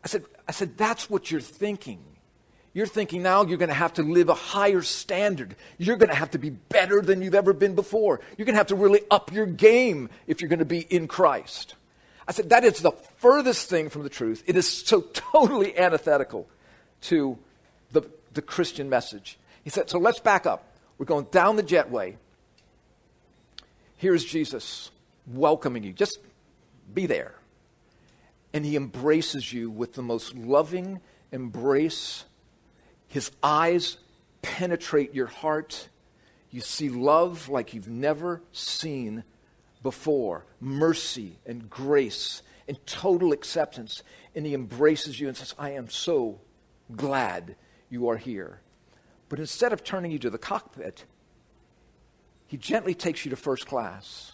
[0.04, 2.00] I said, I said, that's what you're thinking.
[2.74, 5.56] You're thinking now you're going to have to live a higher standard.
[5.78, 8.20] You're going to have to be better than you've ever been before.
[8.38, 11.08] You're going to have to really up your game if you're going to be in
[11.08, 11.74] Christ.
[12.26, 14.44] I said, that is the furthest thing from the truth.
[14.46, 16.48] It is so totally antithetical
[17.02, 17.38] to
[17.90, 19.38] the, the Christian message.
[19.64, 20.71] He said, so let's back up.
[20.98, 22.16] We're going down the jetway.
[23.96, 24.90] Here's Jesus
[25.26, 25.92] welcoming you.
[25.92, 26.18] Just
[26.92, 27.34] be there.
[28.52, 31.00] And he embraces you with the most loving
[31.30, 32.24] embrace.
[33.08, 33.98] His eyes
[34.42, 35.88] penetrate your heart.
[36.50, 39.24] You see love like you've never seen
[39.82, 44.02] before mercy and grace and total acceptance.
[44.34, 46.40] And he embraces you and says, I am so
[46.94, 47.56] glad
[47.88, 48.60] you are here.
[49.32, 51.06] But instead of turning you to the cockpit,
[52.48, 54.32] he gently takes you to first class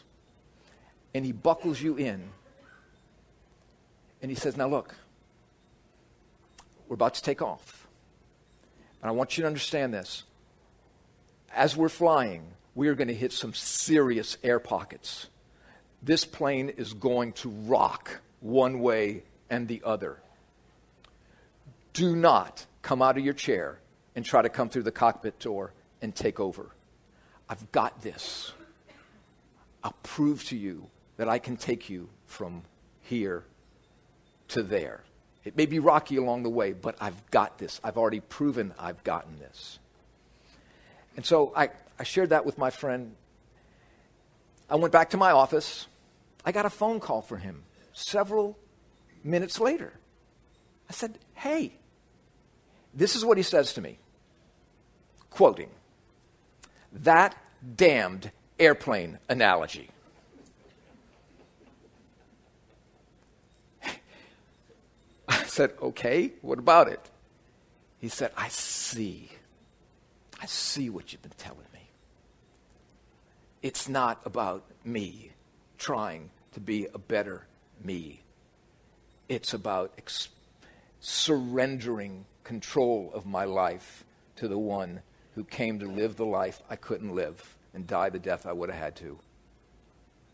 [1.15, 2.31] and he buckles you in.
[4.21, 4.97] And he says, Now look,
[6.89, 7.87] we're about to take off.
[9.01, 10.25] And I want you to understand this.
[11.55, 12.43] As we're flying,
[12.75, 15.29] we are going to hit some serious air pockets.
[16.03, 20.19] This plane is going to rock one way and the other.
[21.93, 23.79] Do not come out of your chair
[24.19, 26.75] and try to come through the cockpit door and take over.
[27.49, 28.51] I've got this.
[29.85, 32.63] I'll prove to you that I can take you from
[33.01, 33.45] here
[34.49, 35.05] to there.
[35.45, 37.81] It may be rocky along the way, but I've got this.
[37.85, 39.79] I've already proven I've gotten this.
[41.15, 43.15] And so I, I shared that with my friend.
[44.69, 45.87] I went back to my office.
[46.45, 48.59] I got a phone call for him several
[49.23, 49.93] minutes later.
[50.91, 51.75] I said, Hey,
[52.93, 54.01] this is what he says to me
[55.39, 55.71] quoting,
[56.93, 57.37] that
[57.77, 59.89] damned airplane analogy.
[65.29, 67.09] I said, okay, what about it?
[68.01, 69.31] He said, I see.
[70.43, 71.89] I see what you've been telling me.
[73.63, 75.31] It's not about me
[75.79, 77.47] trying to be a better
[77.85, 78.23] me.
[79.29, 80.31] It's about ex-
[80.99, 84.03] surrendering control of my life
[84.35, 85.03] to the one
[85.39, 88.71] who came to live the life I couldn't live and die the death I would
[88.71, 89.21] have had to,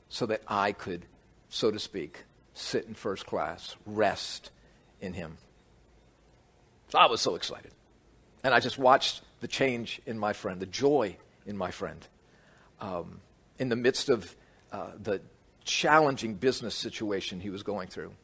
[0.08, 1.04] so that I could,
[1.50, 4.50] so to speak, sit in first class, rest
[5.02, 5.36] in Him.
[6.88, 7.72] So I was so excited.
[8.42, 12.08] And I just watched the change in my friend, the joy in my friend,
[12.80, 13.20] um,
[13.58, 14.34] in the midst of
[14.72, 15.20] uh, the
[15.64, 18.14] challenging business situation he was going through.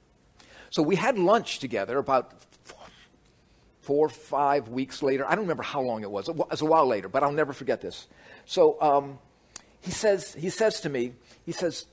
[0.71, 2.33] So we had lunch together about
[3.83, 5.27] four, five weeks later.
[5.27, 6.29] I don't remember how long it was.
[6.29, 8.07] It was a while later, but I'll never forget this.
[8.45, 9.19] So um,
[9.81, 11.13] he, says, he says to me,
[11.45, 11.87] he says,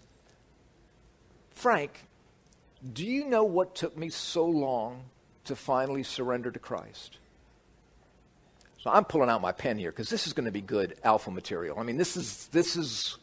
[1.52, 2.06] Frank,
[2.94, 5.06] do you know what took me so long
[5.46, 7.18] to finally surrender to Christ?
[8.80, 11.32] So I'm pulling out my pen here because this is going to be good alpha
[11.32, 11.80] material.
[11.80, 13.18] I mean, this is, this is,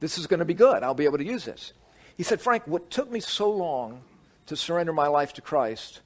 [0.00, 0.82] this is going to be good.
[0.82, 1.72] I'll be able to use this.
[2.16, 4.00] He said, Frank, what took me so long
[4.46, 6.00] to surrender my life to Christ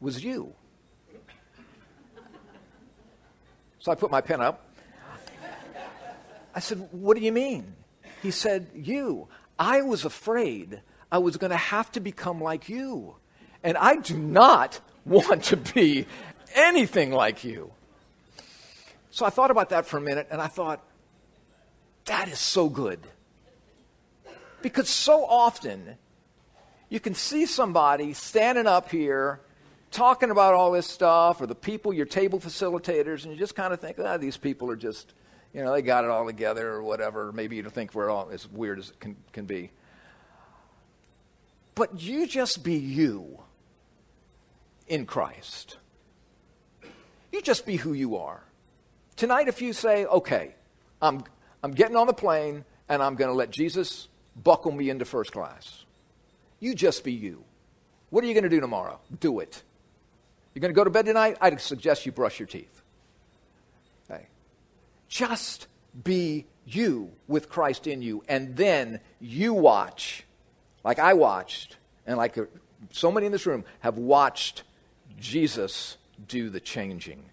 [0.00, 0.54] was you.
[3.88, 4.66] So I put my pen up.
[6.54, 7.74] I said, What do you mean?
[8.20, 9.28] He said, You.
[9.58, 13.16] I was afraid I was going to have to become like you.
[13.62, 16.04] And I do not want to be
[16.54, 17.70] anything like you.
[19.10, 20.84] So I thought about that for a minute and I thought,
[22.04, 23.00] that is so good.
[24.60, 25.96] Because so often
[26.90, 29.40] you can see somebody standing up here
[29.90, 33.72] talking about all this stuff or the people, your table facilitators, and you just kind
[33.72, 35.14] of think, ah, these people are just,
[35.52, 37.32] you know, they got it all together or whatever.
[37.32, 39.70] Maybe you don't think we're all as weird as it can, can be.
[41.74, 43.38] But you just be you
[44.88, 45.76] in Christ.
[47.32, 48.42] You just be who you are.
[49.16, 50.54] Tonight, if you say, okay,
[51.00, 51.24] I'm,
[51.62, 55.32] I'm getting on the plane and I'm going to let Jesus buckle me into first
[55.32, 55.84] class,
[56.60, 57.44] you just be you.
[58.10, 58.98] What are you going to do tomorrow?
[59.20, 59.62] Do it.
[60.58, 61.38] You're going to go to bed tonight?
[61.40, 62.82] I'd suggest you brush your teeth.
[64.10, 64.26] Okay.
[65.08, 65.68] Just
[66.02, 70.24] be you with Christ in you, and then you watch,
[70.82, 71.76] like I watched,
[72.08, 72.46] and like uh,
[72.90, 74.64] so many in this room have watched
[75.20, 75.96] Jesus
[76.26, 77.26] do the changing.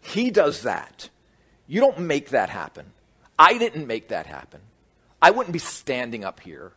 [0.00, 1.10] He does that.
[1.68, 2.86] You don't make that happen.
[3.38, 4.62] I didn't make that happen.
[5.22, 6.72] I wouldn't be standing up here.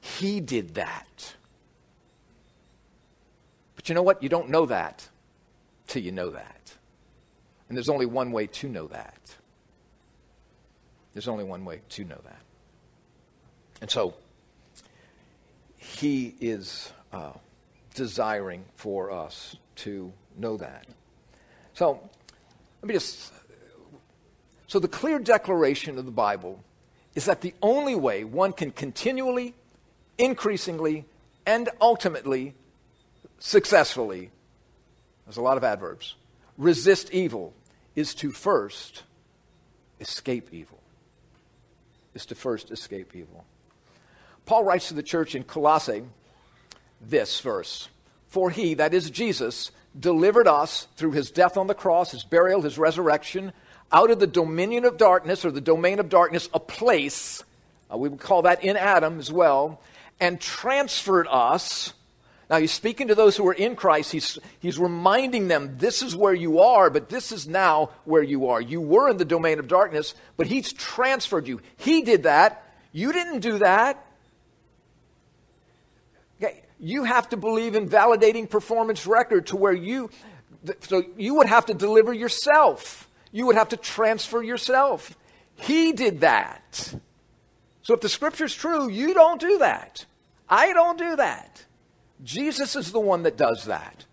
[0.00, 1.34] He did that.
[3.84, 4.22] But you know what?
[4.22, 5.06] You don't know that
[5.86, 6.72] till you know that.
[7.68, 9.36] And there's only one way to know that.
[11.12, 12.40] There's only one way to know that.
[13.82, 14.14] And so,
[15.76, 17.32] he is uh,
[17.94, 20.86] desiring for us to know that.
[21.74, 22.00] So,
[22.80, 23.34] let me just.
[24.66, 26.64] So, the clear declaration of the Bible
[27.14, 29.54] is that the only way one can continually,
[30.16, 31.04] increasingly,
[31.44, 32.54] and ultimately,
[33.44, 34.30] successfully,
[35.26, 36.14] there's a lot of adverbs,
[36.56, 37.52] resist evil
[37.94, 39.02] is to first
[40.00, 40.80] escape evil.
[42.14, 43.44] Is to first escape evil.
[44.46, 46.04] Paul writes to the church in Colossae
[47.00, 47.88] this verse
[48.28, 52.62] For he, that is Jesus, delivered us through his death on the cross, his burial,
[52.62, 53.52] his resurrection,
[53.92, 57.44] out of the dominion of darkness or the domain of darkness, a place,
[57.92, 59.80] uh, we would call that in Adam as well,
[60.18, 61.92] and transferred us.
[62.54, 64.12] Now, he's speaking to those who are in Christ.
[64.12, 68.46] He's, he's reminding them this is where you are, but this is now where you
[68.50, 68.60] are.
[68.60, 71.60] You were in the domain of darkness, but he's transferred you.
[71.78, 72.62] He did that.
[72.92, 74.06] You didn't do that.
[76.40, 80.08] Okay, you have to believe in validating performance record to where you,
[80.82, 83.08] so you would have to deliver yourself.
[83.32, 85.18] You would have to transfer yourself.
[85.56, 86.94] He did that.
[87.82, 90.06] So if the scripture's true, you don't do that.
[90.48, 91.64] I don't do that.
[92.22, 94.04] Jesus is the one that does that.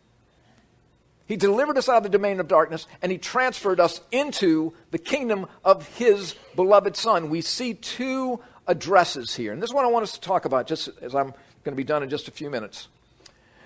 [1.27, 4.97] He delivered us out of the domain of darkness and he transferred us into the
[4.97, 7.29] kingdom of his beloved Son.
[7.29, 9.53] We see two addresses here.
[9.53, 11.33] And this is what I want us to talk about just as I'm
[11.63, 12.89] going to be done in just a few minutes.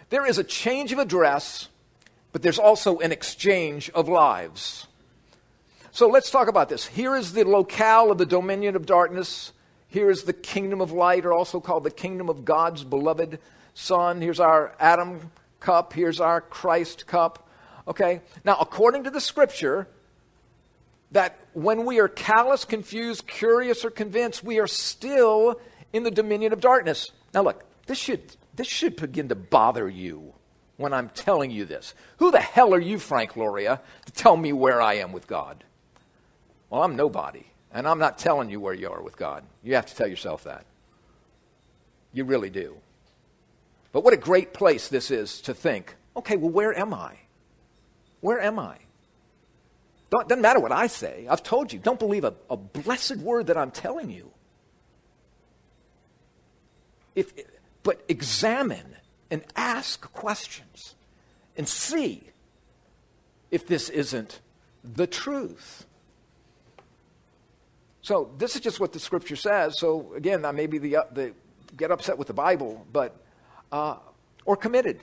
[0.10, 1.70] There is a change of address,
[2.32, 4.86] but there's also an exchange of lives.
[5.92, 6.86] So let's talk about this.
[6.86, 9.54] Here is the locale of the dominion of darkness.
[9.88, 13.40] Here is the kingdom of light, or also called the kingdom of God's beloved
[13.76, 14.22] Son.
[14.22, 15.94] Here's our Adam cup.
[15.94, 17.48] Here's our Christ cup.
[17.88, 18.22] Okay?
[18.44, 19.88] Now, according to the scripture,
[21.12, 25.60] that when we are callous, confused, curious, or convinced, we are still
[25.94, 27.12] in the dominion of darkness.
[27.34, 30.34] Now, look, this should, this should begin to bother you
[30.78, 31.94] when I'm telling you this.
[32.18, 35.64] Who the hell are you, Frank Loria, to tell me where I am with God?
[36.70, 39.44] Well, I'm nobody, and I'm not telling you where you are with God.
[39.64, 40.66] You have to tell yourself that.
[42.12, 42.78] You really do.
[43.96, 47.16] But what a great place this is to think okay, well, where am I?
[48.20, 48.78] Where am I?
[50.10, 51.28] Don't, doesn't matter what I say.
[51.30, 51.80] I've told you.
[51.80, 54.32] Don't believe a, a blessed word that I'm telling you.
[57.16, 57.32] If,
[57.84, 58.98] but examine
[59.32, 60.96] and ask questions
[61.56, 62.32] and see
[63.50, 64.42] if this isn't
[64.84, 65.86] the truth.
[68.02, 69.80] So this is just what the scripture says.
[69.80, 71.34] So again, I may be the, uh, the
[71.78, 73.22] get upset with the Bible, but
[73.76, 73.98] uh,
[74.46, 75.02] or committed.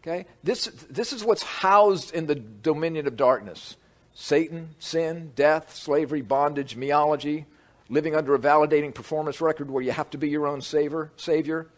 [0.00, 3.76] Okay, this this is what's housed in the dominion of darkness:
[4.14, 7.44] Satan, sin, death, slavery, bondage, meology,
[7.88, 11.68] living under a validating performance record where you have to be your own savior, savior,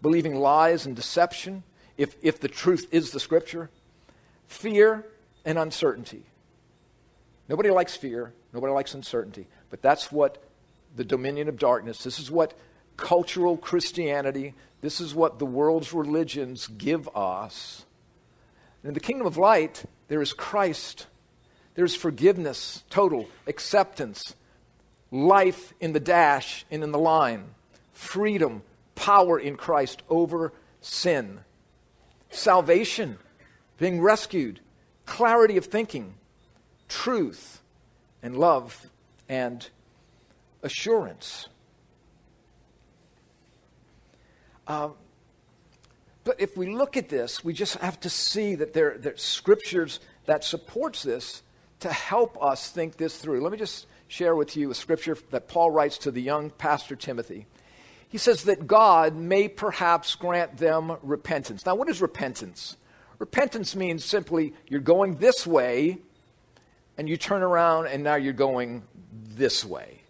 [0.00, 1.62] believing lies and deception.
[1.98, 3.68] If if the truth is the scripture,
[4.46, 5.04] fear
[5.44, 6.24] and uncertainty.
[7.50, 8.32] Nobody likes fear.
[8.54, 9.46] Nobody likes uncertainty.
[9.68, 10.42] But that's what
[10.96, 12.54] the dominion of darkness, this is what
[12.96, 14.54] cultural Christianity,
[14.84, 17.86] this is what the world's religions give us.
[18.82, 21.06] In the kingdom of light, there is Christ.
[21.74, 24.34] There's forgiveness, total acceptance,
[25.10, 27.54] life in the dash and in the line,
[27.92, 28.62] freedom,
[28.94, 31.40] power in Christ over sin,
[32.30, 33.18] salvation,
[33.78, 34.60] being rescued,
[35.06, 36.14] clarity of thinking,
[36.88, 37.62] truth,
[38.22, 38.90] and love
[39.28, 39.68] and
[40.62, 41.48] assurance.
[44.66, 44.94] Um,
[46.24, 49.16] but if we look at this, we just have to see that there, there are
[49.16, 51.42] scriptures that supports this
[51.80, 53.42] to help us think this through.
[53.42, 56.96] Let me just share with you a scripture that Paul writes to the young pastor
[56.96, 57.46] Timothy.
[58.08, 61.66] He says that God may perhaps grant them repentance.
[61.66, 62.76] Now, what is repentance?
[63.18, 65.98] Repentance means simply you're going this way
[66.96, 70.00] and you turn around and now you're going this way.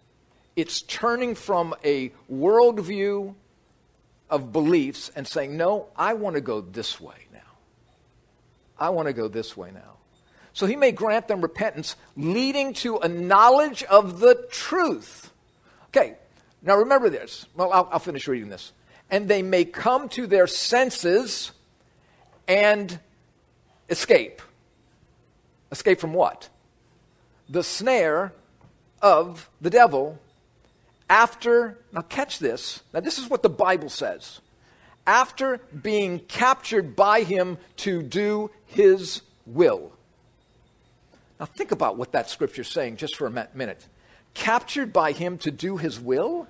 [0.55, 3.33] It's turning from a worldview
[4.35, 7.39] of beliefs and saying, no, I want to go this way now.
[8.77, 9.93] I want to go this way now.
[10.51, 15.31] So he may grant them repentance, leading to a knowledge of the truth.
[15.87, 16.15] Okay,
[16.61, 17.45] now remember this.
[17.55, 18.73] Well, I'll, I'll finish reading this.
[19.09, 21.53] And they may come to their senses
[22.45, 22.99] and
[23.89, 24.41] escape.
[25.71, 26.49] Escape from what?
[27.47, 28.33] The snare
[29.01, 30.19] of the devil
[31.09, 34.41] after, now catch this, now this is what the Bible says.
[35.07, 39.91] After being captured by him to do his will.
[41.39, 43.87] Now think about what that scripture is saying just for a minute.
[44.33, 46.47] Captured by him to do his will?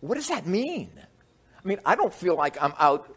[0.00, 0.90] What does that mean?
[0.96, 3.14] I mean, I don't feel like I'm out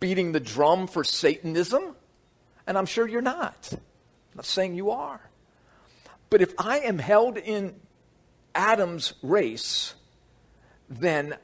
[0.00, 1.96] beating the drum for Satanism.
[2.66, 3.70] And I'm sure you're not.
[3.72, 3.80] I'm
[4.36, 5.20] not saying you are.
[6.30, 7.74] But if I am held in
[8.54, 9.94] Adam's race,
[10.88, 11.36] then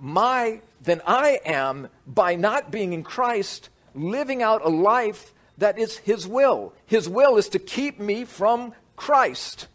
[0.00, 5.98] my then I am by not being in Christ living out a life that is
[5.98, 6.72] his will.
[6.86, 9.68] His will is to keep me from Christ.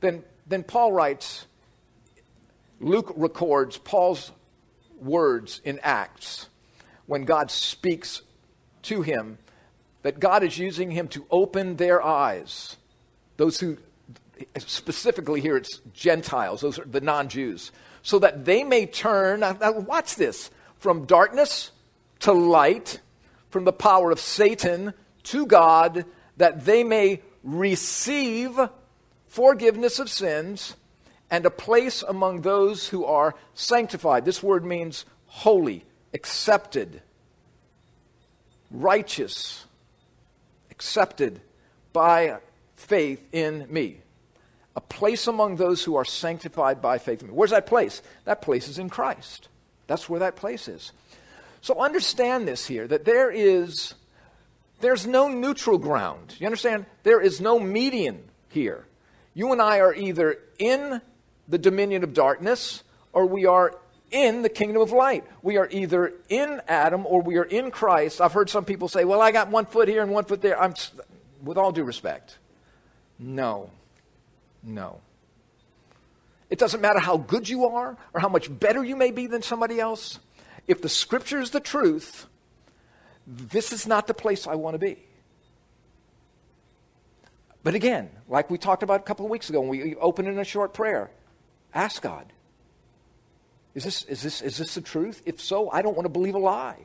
[0.00, 1.46] Then then Paul writes
[2.80, 4.32] Luke records Paul's
[5.00, 6.48] words in Acts
[7.06, 8.22] when God speaks
[8.82, 9.38] to him
[10.02, 12.76] that God is using him to open their eyes.
[13.36, 13.76] Those who,
[14.58, 17.72] specifically here, it's Gentiles, those are the non Jews,
[18.02, 21.70] so that they may turn, now, watch this, from darkness
[22.20, 23.00] to light,
[23.50, 26.04] from the power of Satan to God,
[26.36, 28.58] that they may receive
[29.26, 30.76] forgiveness of sins
[31.30, 34.24] and a place among those who are sanctified.
[34.24, 35.84] This word means holy,
[36.14, 37.02] accepted,
[38.70, 39.64] righteous,
[40.70, 41.40] accepted
[41.92, 42.38] by
[42.76, 44.00] faith in me.
[44.76, 47.34] A place among those who are sanctified by faith in me.
[47.34, 48.02] Where's that place?
[48.24, 49.48] That place is in Christ.
[49.86, 50.92] That's where that place is.
[51.62, 53.94] So understand this here that there is
[54.80, 56.36] there's no neutral ground.
[56.38, 56.86] You understand?
[57.02, 58.86] There is no median here.
[59.34, 61.00] You and I are either in
[61.48, 63.74] the dominion of darkness or we are
[64.10, 65.24] in the kingdom of light.
[65.42, 68.20] We are either in Adam or we are in Christ.
[68.20, 70.60] I've heard some people say, well, I got one foot here and one foot there.
[70.60, 70.74] I'm,
[71.42, 72.38] with all due respect,
[73.18, 73.70] no.
[74.62, 75.00] No.
[76.50, 79.42] It doesn't matter how good you are or how much better you may be than
[79.42, 80.18] somebody else.
[80.68, 82.26] If the scripture is the truth,
[83.26, 84.98] this is not the place I want to be.
[87.64, 90.38] But again, like we talked about a couple of weeks ago when we opened in
[90.38, 91.10] a short prayer,
[91.74, 92.32] ask God
[93.76, 95.20] is this, is, this, is this the truth?
[95.26, 96.78] If so, I don't want to believe a lie.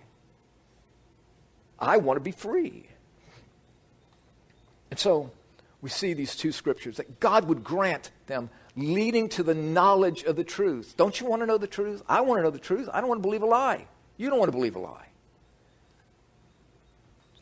[1.80, 2.86] I want to be free.
[4.92, 5.32] And so
[5.82, 10.36] we see these two scriptures that God would grant them leading to the knowledge of
[10.36, 10.96] the truth.
[10.96, 12.04] Don't you want to know the truth?
[12.08, 12.90] I want to know the truth.
[12.94, 13.88] I don't want to believe a lie.
[14.18, 15.08] You don't want to believe a lie.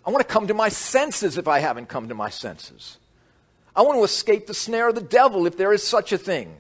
[0.06, 2.98] I want to come to my senses if I haven't come to my senses.
[3.76, 6.56] I want to escape the snare of the devil if there is such a thing.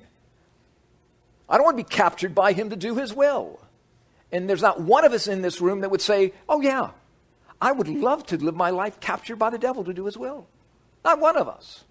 [1.47, 3.59] I don't want to be captured by him to do his will.
[4.31, 6.91] And there's not one of us in this room that would say, oh, yeah,
[7.59, 10.47] I would love to live my life captured by the devil to do his will.
[11.03, 11.83] Not one of us.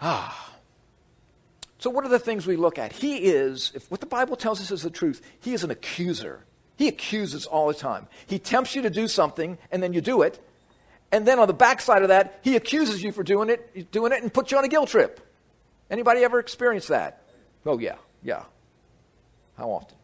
[0.00, 0.50] Ah.
[1.78, 2.92] So, what are the things we look at?
[2.92, 6.44] He is, if what the Bible tells us is the truth, he is an accuser.
[6.76, 8.06] He accuses all the time.
[8.26, 10.40] He tempts you to do something, and then you do it.
[11.12, 14.22] And then on the backside of that, he accuses you for doing it, doing it
[14.22, 15.20] and puts you on a guilt trip.
[15.90, 17.22] Anybody ever experienced that?
[17.66, 18.44] Oh, yeah, yeah.
[19.58, 19.96] How often?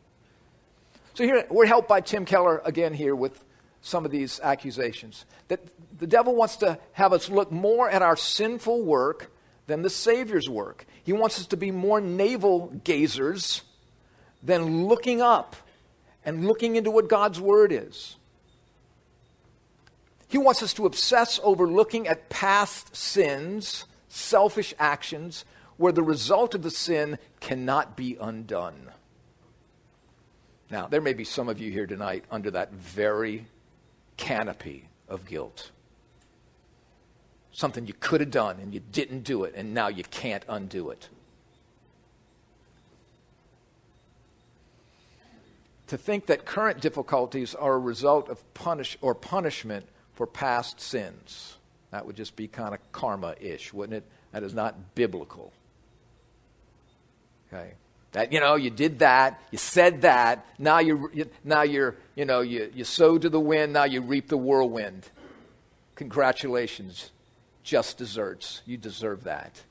[1.14, 3.42] So here, we're helped by Tim Keller again here with
[3.80, 5.24] some of these accusations.
[5.48, 5.60] That
[5.98, 9.30] the devil wants to have us look more at our sinful work
[9.66, 10.86] than the Savior's work.
[11.02, 13.62] He wants us to be more navel gazers
[14.42, 15.56] than looking up
[16.24, 18.16] and looking into what God's Word is.
[20.28, 25.44] He wants us to obsess over looking at past sins, selfish actions,
[25.78, 28.90] where the result of the sin cannot be undone.
[30.70, 33.46] Now, there may be some of you here tonight under that very
[34.18, 35.70] canopy of guilt.
[37.58, 40.90] Something you could have done and you didn't do it, and now you can't undo
[40.90, 41.08] it.
[45.88, 51.56] To think that current difficulties are a result of punish or punishment for past sins.
[51.90, 54.04] That would just be kind of karma ish, wouldn't it?
[54.30, 55.52] That is not biblical.
[57.52, 57.72] Okay.
[58.12, 61.10] That, you know, you did that, you said that, now you,
[61.42, 65.08] now you're, you know, you, you sowed to the wind, now you reap the whirlwind.
[65.96, 67.10] Congratulations,
[67.68, 68.62] just desserts.
[68.64, 69.62] You deserve that.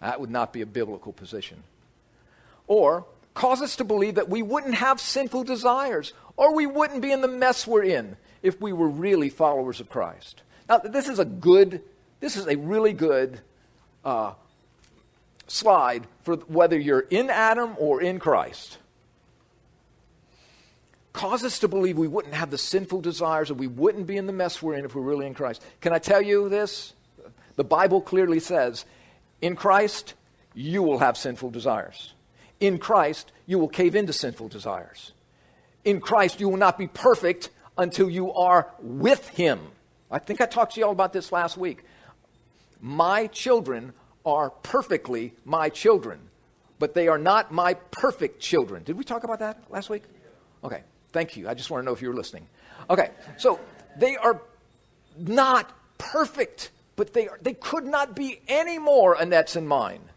[0.00, 1.62] That would not be a biblical position.
[2.66, 7.10] Or cause us to believe that we wouldn't have sinful desires, or we wouldn't be
[7.10, 10.42] in the mess we're in if we were really followers of Christ.
[10.68, 11.80] Now, this is a good,
[12.20, 13.40] this is a really good
[14.04, 14.34] uh,
[15.46, 18.76] slide for whether you're in Adam or in Christ.
[21.14, 24.26] Cause us to believe we wouldn't have the sinful desires and we wouldn't be in
[24.26, 25.62] the mess we're in if we're really in Christ.
[25.80, 26.92] Can I tell you this?
[27.56, 28.84] The Bible clearly says
[29.40, 30.14] in Christ,
[30.54, 32.14] you will have sinful desires.
[32.60, 35.12] In Christ, you will cave into sinful desires.
[35.84, 39.60] In Christ, you will not be perfect until you are with Him.
[40.10, 41.84] I think I talked to you all about this last week.
[42.80, 43.92] My children
[44.24, 46.18] are perfectly my children,
[46.78, 48.84] but they are not my perfect children.
[48.84, 50.04] Did we talk about that last week?
[50.62, 50.82] Okay.
[51.14, 51.48] Thank you.
[51.48, 52.48] I just want to know if you were listening.
[52.90, 53.60] Okay, so
[53.96, 54.42] they are
[55.16, 60.10] not perfect, but they, are, they could not be any more Annette's and mine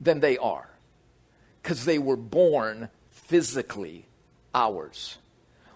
[0.00, 0.68] than they are
[1.62, 4.06] because they were born physically
[4.54, 5.18] ours.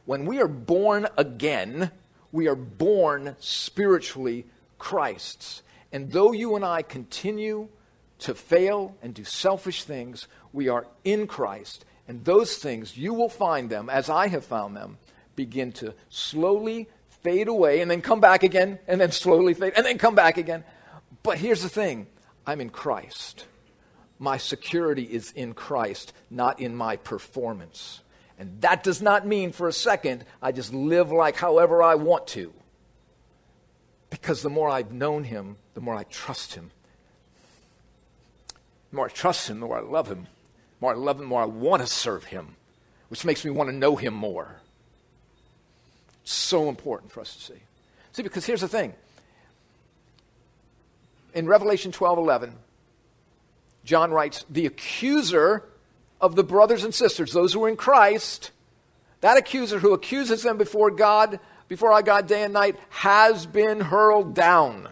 [0.04, 1.90] When we are born again,
[2.32, 4.46] we are born spiritually
[4.78, 5.62] Christ's.
[5.92, 7.68] And though you and I continue
[8.20, 11.84] to fail and do selfish things, we are in Christ.
[12.08, 14.98] And those things, you will find them, as I have found them,
[15.36, 16.88] begin to slowly
[17.22, 20.36] fade away and then come back again, and then slowly fade, and then come back
[20.36, 20.64] again.
[21.22, 22.06] But here's the thing
[22.46, 23.46] I'm in Christ.
[24.18, 28.00] My security is in Christ, not in my performance.
[28.38, 32.26] And that does not mean for a second I just live like however I want
[32.28, 32.52] to.
[34.10, 36.70] Because the more I've known him, the more I trust him.
[38.90, 40.24] The more I trust him, the more I love him.
[40.24, 42.56] The more I love him, the more I want to serve him,
[43.08, 44.61] which makes me want to know him more.
[46.24, 47.60] So important for us to see.
[48.12, 48.94] See, because here's the thing.
[51.34, 52.54] In Revelation 12 11,
[53.84, 55.64] John writes, The accuser
[56.20, 58.50] of the brothers and sisters, those who are in Christ,
[59.20, 63.80] that accuser who accuses them before God, before our God day and night, has been
[63.80, 64.88] hurled down.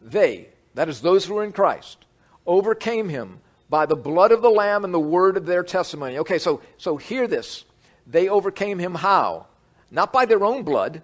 [0.00, 2.04] They, that is those who are in Christ,
[2.46, 3.40] overcame him
[3.70, 6.18] by the blood of the Lamb and the word of their testimony.
[6.18, 7.64] Okay, so, so hear this.
[8.06, 9.46] They overcame him how?
[9.90, 11.02] Not by their own blood,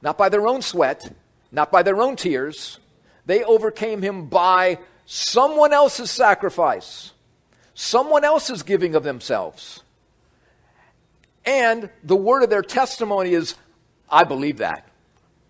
[0.00, 1.12] not by their own sweat,
[1.50, 2.78] not by their own tears.
[3.26, 7.12] They overcame him by someone else's sacrifice,
[7.74, 9.82] someone else's giving of themselves.
[11.44, 13.56] And the word of their testimony is,
[14.08, 14.88] I believe that.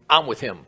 [0.08, 0.66] I'm with him.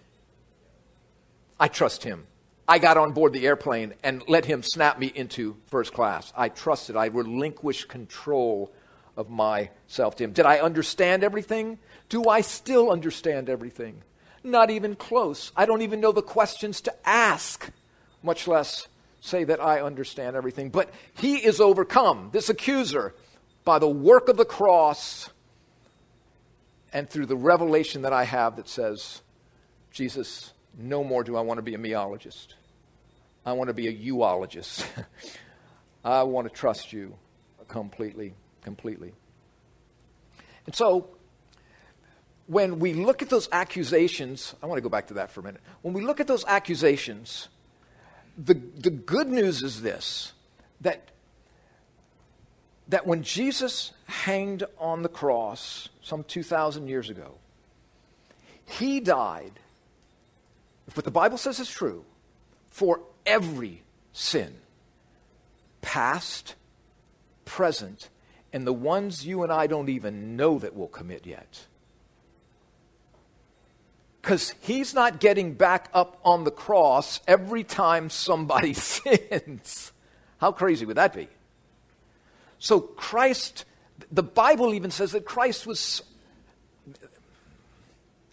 [1.59, 2.26] I trust him.
[2.66, 6.32] I got on board the airplane and let him snap me into first class.
[6.36, 6.97] I trusted.
[6.97, 8.72] I relinquished control
[9.16, 10.32] of myself to him.
[10.32, 11.78] Did I understand everything?
[12.08, 14.02] Do I still understand everything?
[14.42, 15.52] Not even close.
[15.56, 17.70] I don't even know the questions to ask,
[18.22, 18.88] much less
[19.20, 20.68] say that I understand everything.
[20.68, 23.14] But he is overcome, this accuser,
[23.64, 25.30] by the work of the cross
[26.92, 29.22] and through the revelation that I have that says,
[29.90, 32.54] Jesus, no more do I want to be a meologist.
[33.46, 34.84] I want to be a euologist.
[36.04, 37.14] I want to trust you
[37.68, 38.34] completely,
[38.64, 39.12] completely.
[40.66, 41.08] And so,
[42.46, 45.42] when we look at those accusations, I want to go back to that for a
[45.44, 45.60] minute.
[45.82, 47.48] When we look at those accusations,
[48.36, 50.32] the, the good news is this
[50.80, 51.10] that,
[52.88, 57.36] that when Jesus hanged on the cross some 2,000 years ago,
[58.66, 59.52] he died
[60.86, 62.04] if what the Bible says is true,
[62.68, 64.54] for every sin,
[65.80, 66.54] past,
[67.44, 68.08] present,
[68.55, 71.66] and the ones you and I don't even know that we'll commit yet.
[74.22, 79.92] Because he's not getting back up on the cross every time somebody sins.
[80.38, 81.26] How crazy would that be?
[82.61, 83.64] So, Christ,
[84.12, 86.02] the Bible even says that Christ was.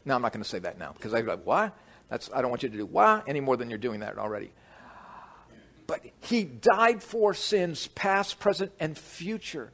[0.06, 1.76] Now, I'm not going to say that now because I go, what?
[2.10, 4.52] That's, I don't want you to do why any more than you're doing that already.
[5.88, 9.72] But he died for sins, past, present, and future.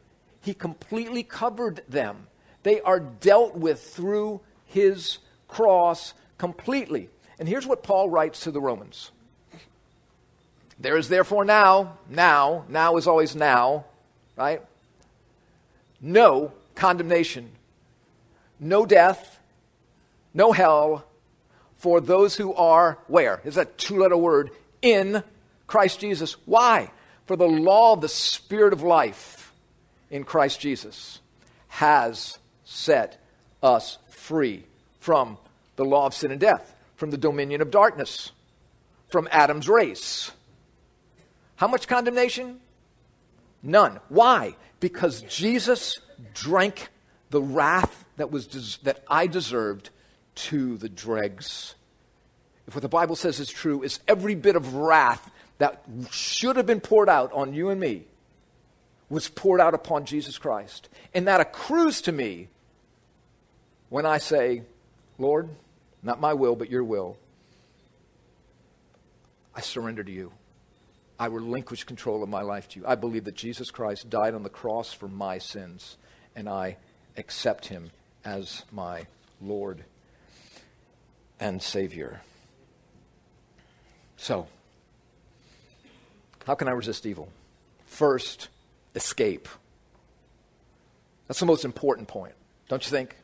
[0.47, 2.27] He completely covered them.
[2.63, 5.17] They are dealt with through his
[5.49, 7.09] cross completely.
[7.37, 9.11] And here's what Paul writes to the Romans
[10.79, 13.83] There is therefore now, now, now is always now,
[14.37, 14.61] right?
[15.99, 17.51] No condemnation,
[18.57, 19.39] no death,
[20.33, 21.03] no hell,
[21.75, 23.41] for those who are where?
[23.43, 24.51] Is that two letter word?
[24.81, 25.23] In
[25.67, 26.37] Christ Jesus.
[26.45, 26.89] Why?
[27.25, 29.36] For the law of the Spirit of life
[30.09, 31.19] in Christ Jesus
[31.67, 33.21] has set
[33.61, 34.65] us free
[34.99, 35.37] from
[35.75, 38.31] the law of sin and death, from the dominion of darkness,
[39.09, 40.31] from Adam's race.
[41.55, 42.59] How much condemnation?
[43.63, 43.99] None.
[44.09, 44.55] Why?
[44.79, 45.99] Because Jesus
[46.33, 46.89] drank
[47.29, 49.89] the wrath that, was des- that I deserved
[50.35, 51.75] to the dregs.
[52.67, 56.65] If what the Bible says is true, is every bit of wrath that should have
[56.65, 58.05] been poured out on you and me
[59.09, 60.89] was poured out upon Jesus Christ.
[61.13, 62.49] And that accrues to me
[63.89, 64.63] when I say,
[65.17, 65.49] Lord,
[66.03, 67.17] not my will, but your will.
[69.55, 70.31] I surrender to you.
[71.19, 72.85] I relinquish control of my life to you.
[72.87, 75.97] I believe that Jesus Christ died on the cross for my sins,
[76.35, 76.77] and I
[77.15, 77.89] accept him
[78.23, 79.07] as my
[79.41, 79.83] Lord
[81.39, 82.21] and Savior.
[84.17, 84.47] So,
[86.45, 87.29] how can I resist evil?
[87.85, 88.49] First,
[88.97, 89.47] escape.
[91.27, 92.33] That's the most important point.
[92.67, 93.15] Don't you think?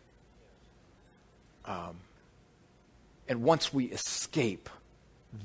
[1.66, 1.98] Um,
[3.28, 4.70] and once we escape,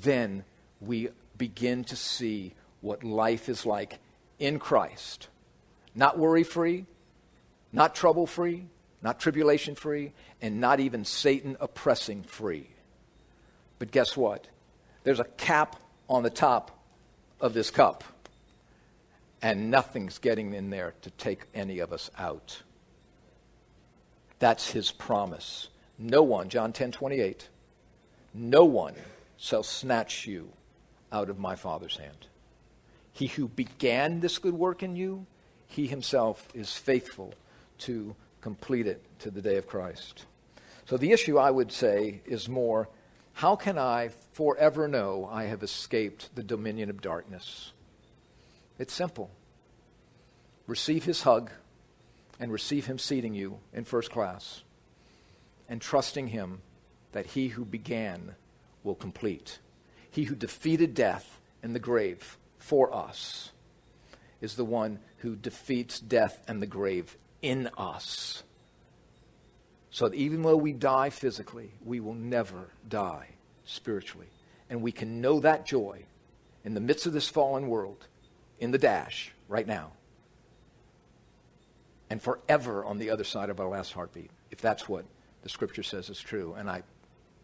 [0.02, 0.44] then
[0.80, 3.98] we begin to see what life is like
[4.38, 5.28] in Christ.
[5.94, 6.86] Not worry free,
[7.72, 8.66] not trouble free,
[9.02, 10.12] not tribulation free,
[10.42, 12.68] and not even Satan oppressing free.
[13.78, 14.46] But guess what?
[15.04, 15.76] There's a cap
[16.08, 16.78] on the top
[17.40, 18.04] of this cup,
[19.42, 22.62] and nothing's getting in there to take any of us out.
[24.38, 25.68] That's his promise.
[25.98, 27.48] No one, John 10 28,
[28.34, 28.94] no one
[29.36, 30.50] shall snatch you
[31.12, 32.26] out of my Father's hand.
[33.12, 35.26] He who began this good work in you,
[35.66, 37.34] he himself is faithful
[37.78, 40.24] to complete it to the day of Christ.
[40.86, 42.88] So the issue, I would say, is more
[43.34, 47.72] how can I forever know I have escaped the dominion of darkness?
[48.78, 49.30] It's simple.
[50.66, 51.50] Receive his hug
[52.38, 54.62] and receive him seating you in first class
[55.68, 56.60] and trusting him
[57.12, 58.34] that he who began
[58.84, 59.58] will complete.
[60.10, 63.50] He who defeated death and the grave for us
[64.40, 68.42] is the one who defeats death and the grave in us.
[69.90, 73.30] So that even though we die physically, we will never die
[73.64, 74.28] spiritually.
[74.70, 76.04] And we can know that joy
[76.64, 78.06] in the midst of this fallen world,
[78.58, 79.92] in the dash, right now,
[82.10, 85.04] and forever on the other side of our last heartbeat, if that's what
[85.42, 86.54] the scripture says is true.
[86.58, 86.82] And I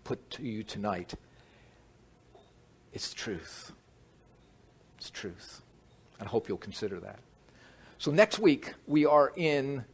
[0.04, 1.14] put to you tonight,
[2.92, 3.72] it's truth.
[4.98, 5.62] It's truth.
[6.20, 7.18] I hope you'll consider that.
[7.98, 9.84] So next week, we are in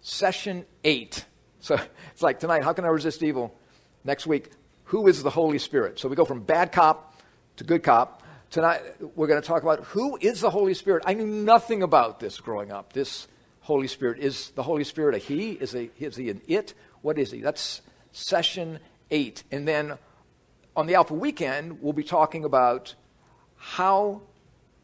[0.00, 1.24] session eight.
[1.60, 1.78] So
[2.12, 3.54] it's like tonight, how can I resist evil?
[4.04, 4.50] Next week,
[4.84, 5.98] who is the Holy Spirit?
[5.98, 7.20] So we go from bad cop
[7.56, 8.21] to good cop.
[8.52, 8.82] Tonight,
[9.16, 11.04] we're going to talk about who is the Holy Spirit.
[11.06, 12.92] I knew nothing about this growing up.
[12.92, 13.26] This
[13.60, 14.18] Holy Spirit.
[14.18, 15.52] Is the Holy Spirit a he?
[15.52, 16.74] Is, a, is he an it?
[17.00, 17.40] What is he?
[17.40, 17.80] That's
[18.10, 18.78] session
[19.10, 19.42] eight.
[19.50, 19.96] And then
[20.76, 22.94] on the Alpha Weekend, we'll be talking about
[23.56, 24.20] how,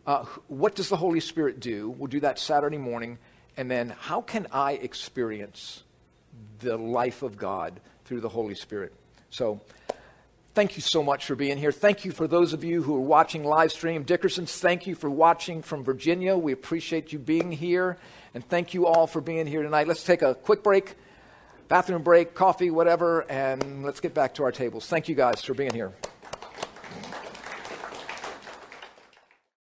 [0.07, 1.91] uh, what does the Holy Spirit do?
[1.91, 3.19] We'll do that Saturday morning.
[3.59, 5.83] And then how can I experience
[6.61, 8.95] the life of God through the Holy Spirit?
[9.29, 9.61] So,
[10.55, 11.73] thank you so much for being here.
[11.73, 14.03] Thank you for those of you who are watching live stream.
[14.03, 16.37] Dickerson's, thank you for watching from Virginia.
[16.37, 17.97] We appreciate you being here.
[18.35, 19.89] And thank you all for being here tonight.
[19.89, 20.97] Let's take a quick break,
[21.69, 24.87] bathroom break, coffee, whatever, and let's get back to our tables.
[24.87, 25.93] Thank you guys for being here.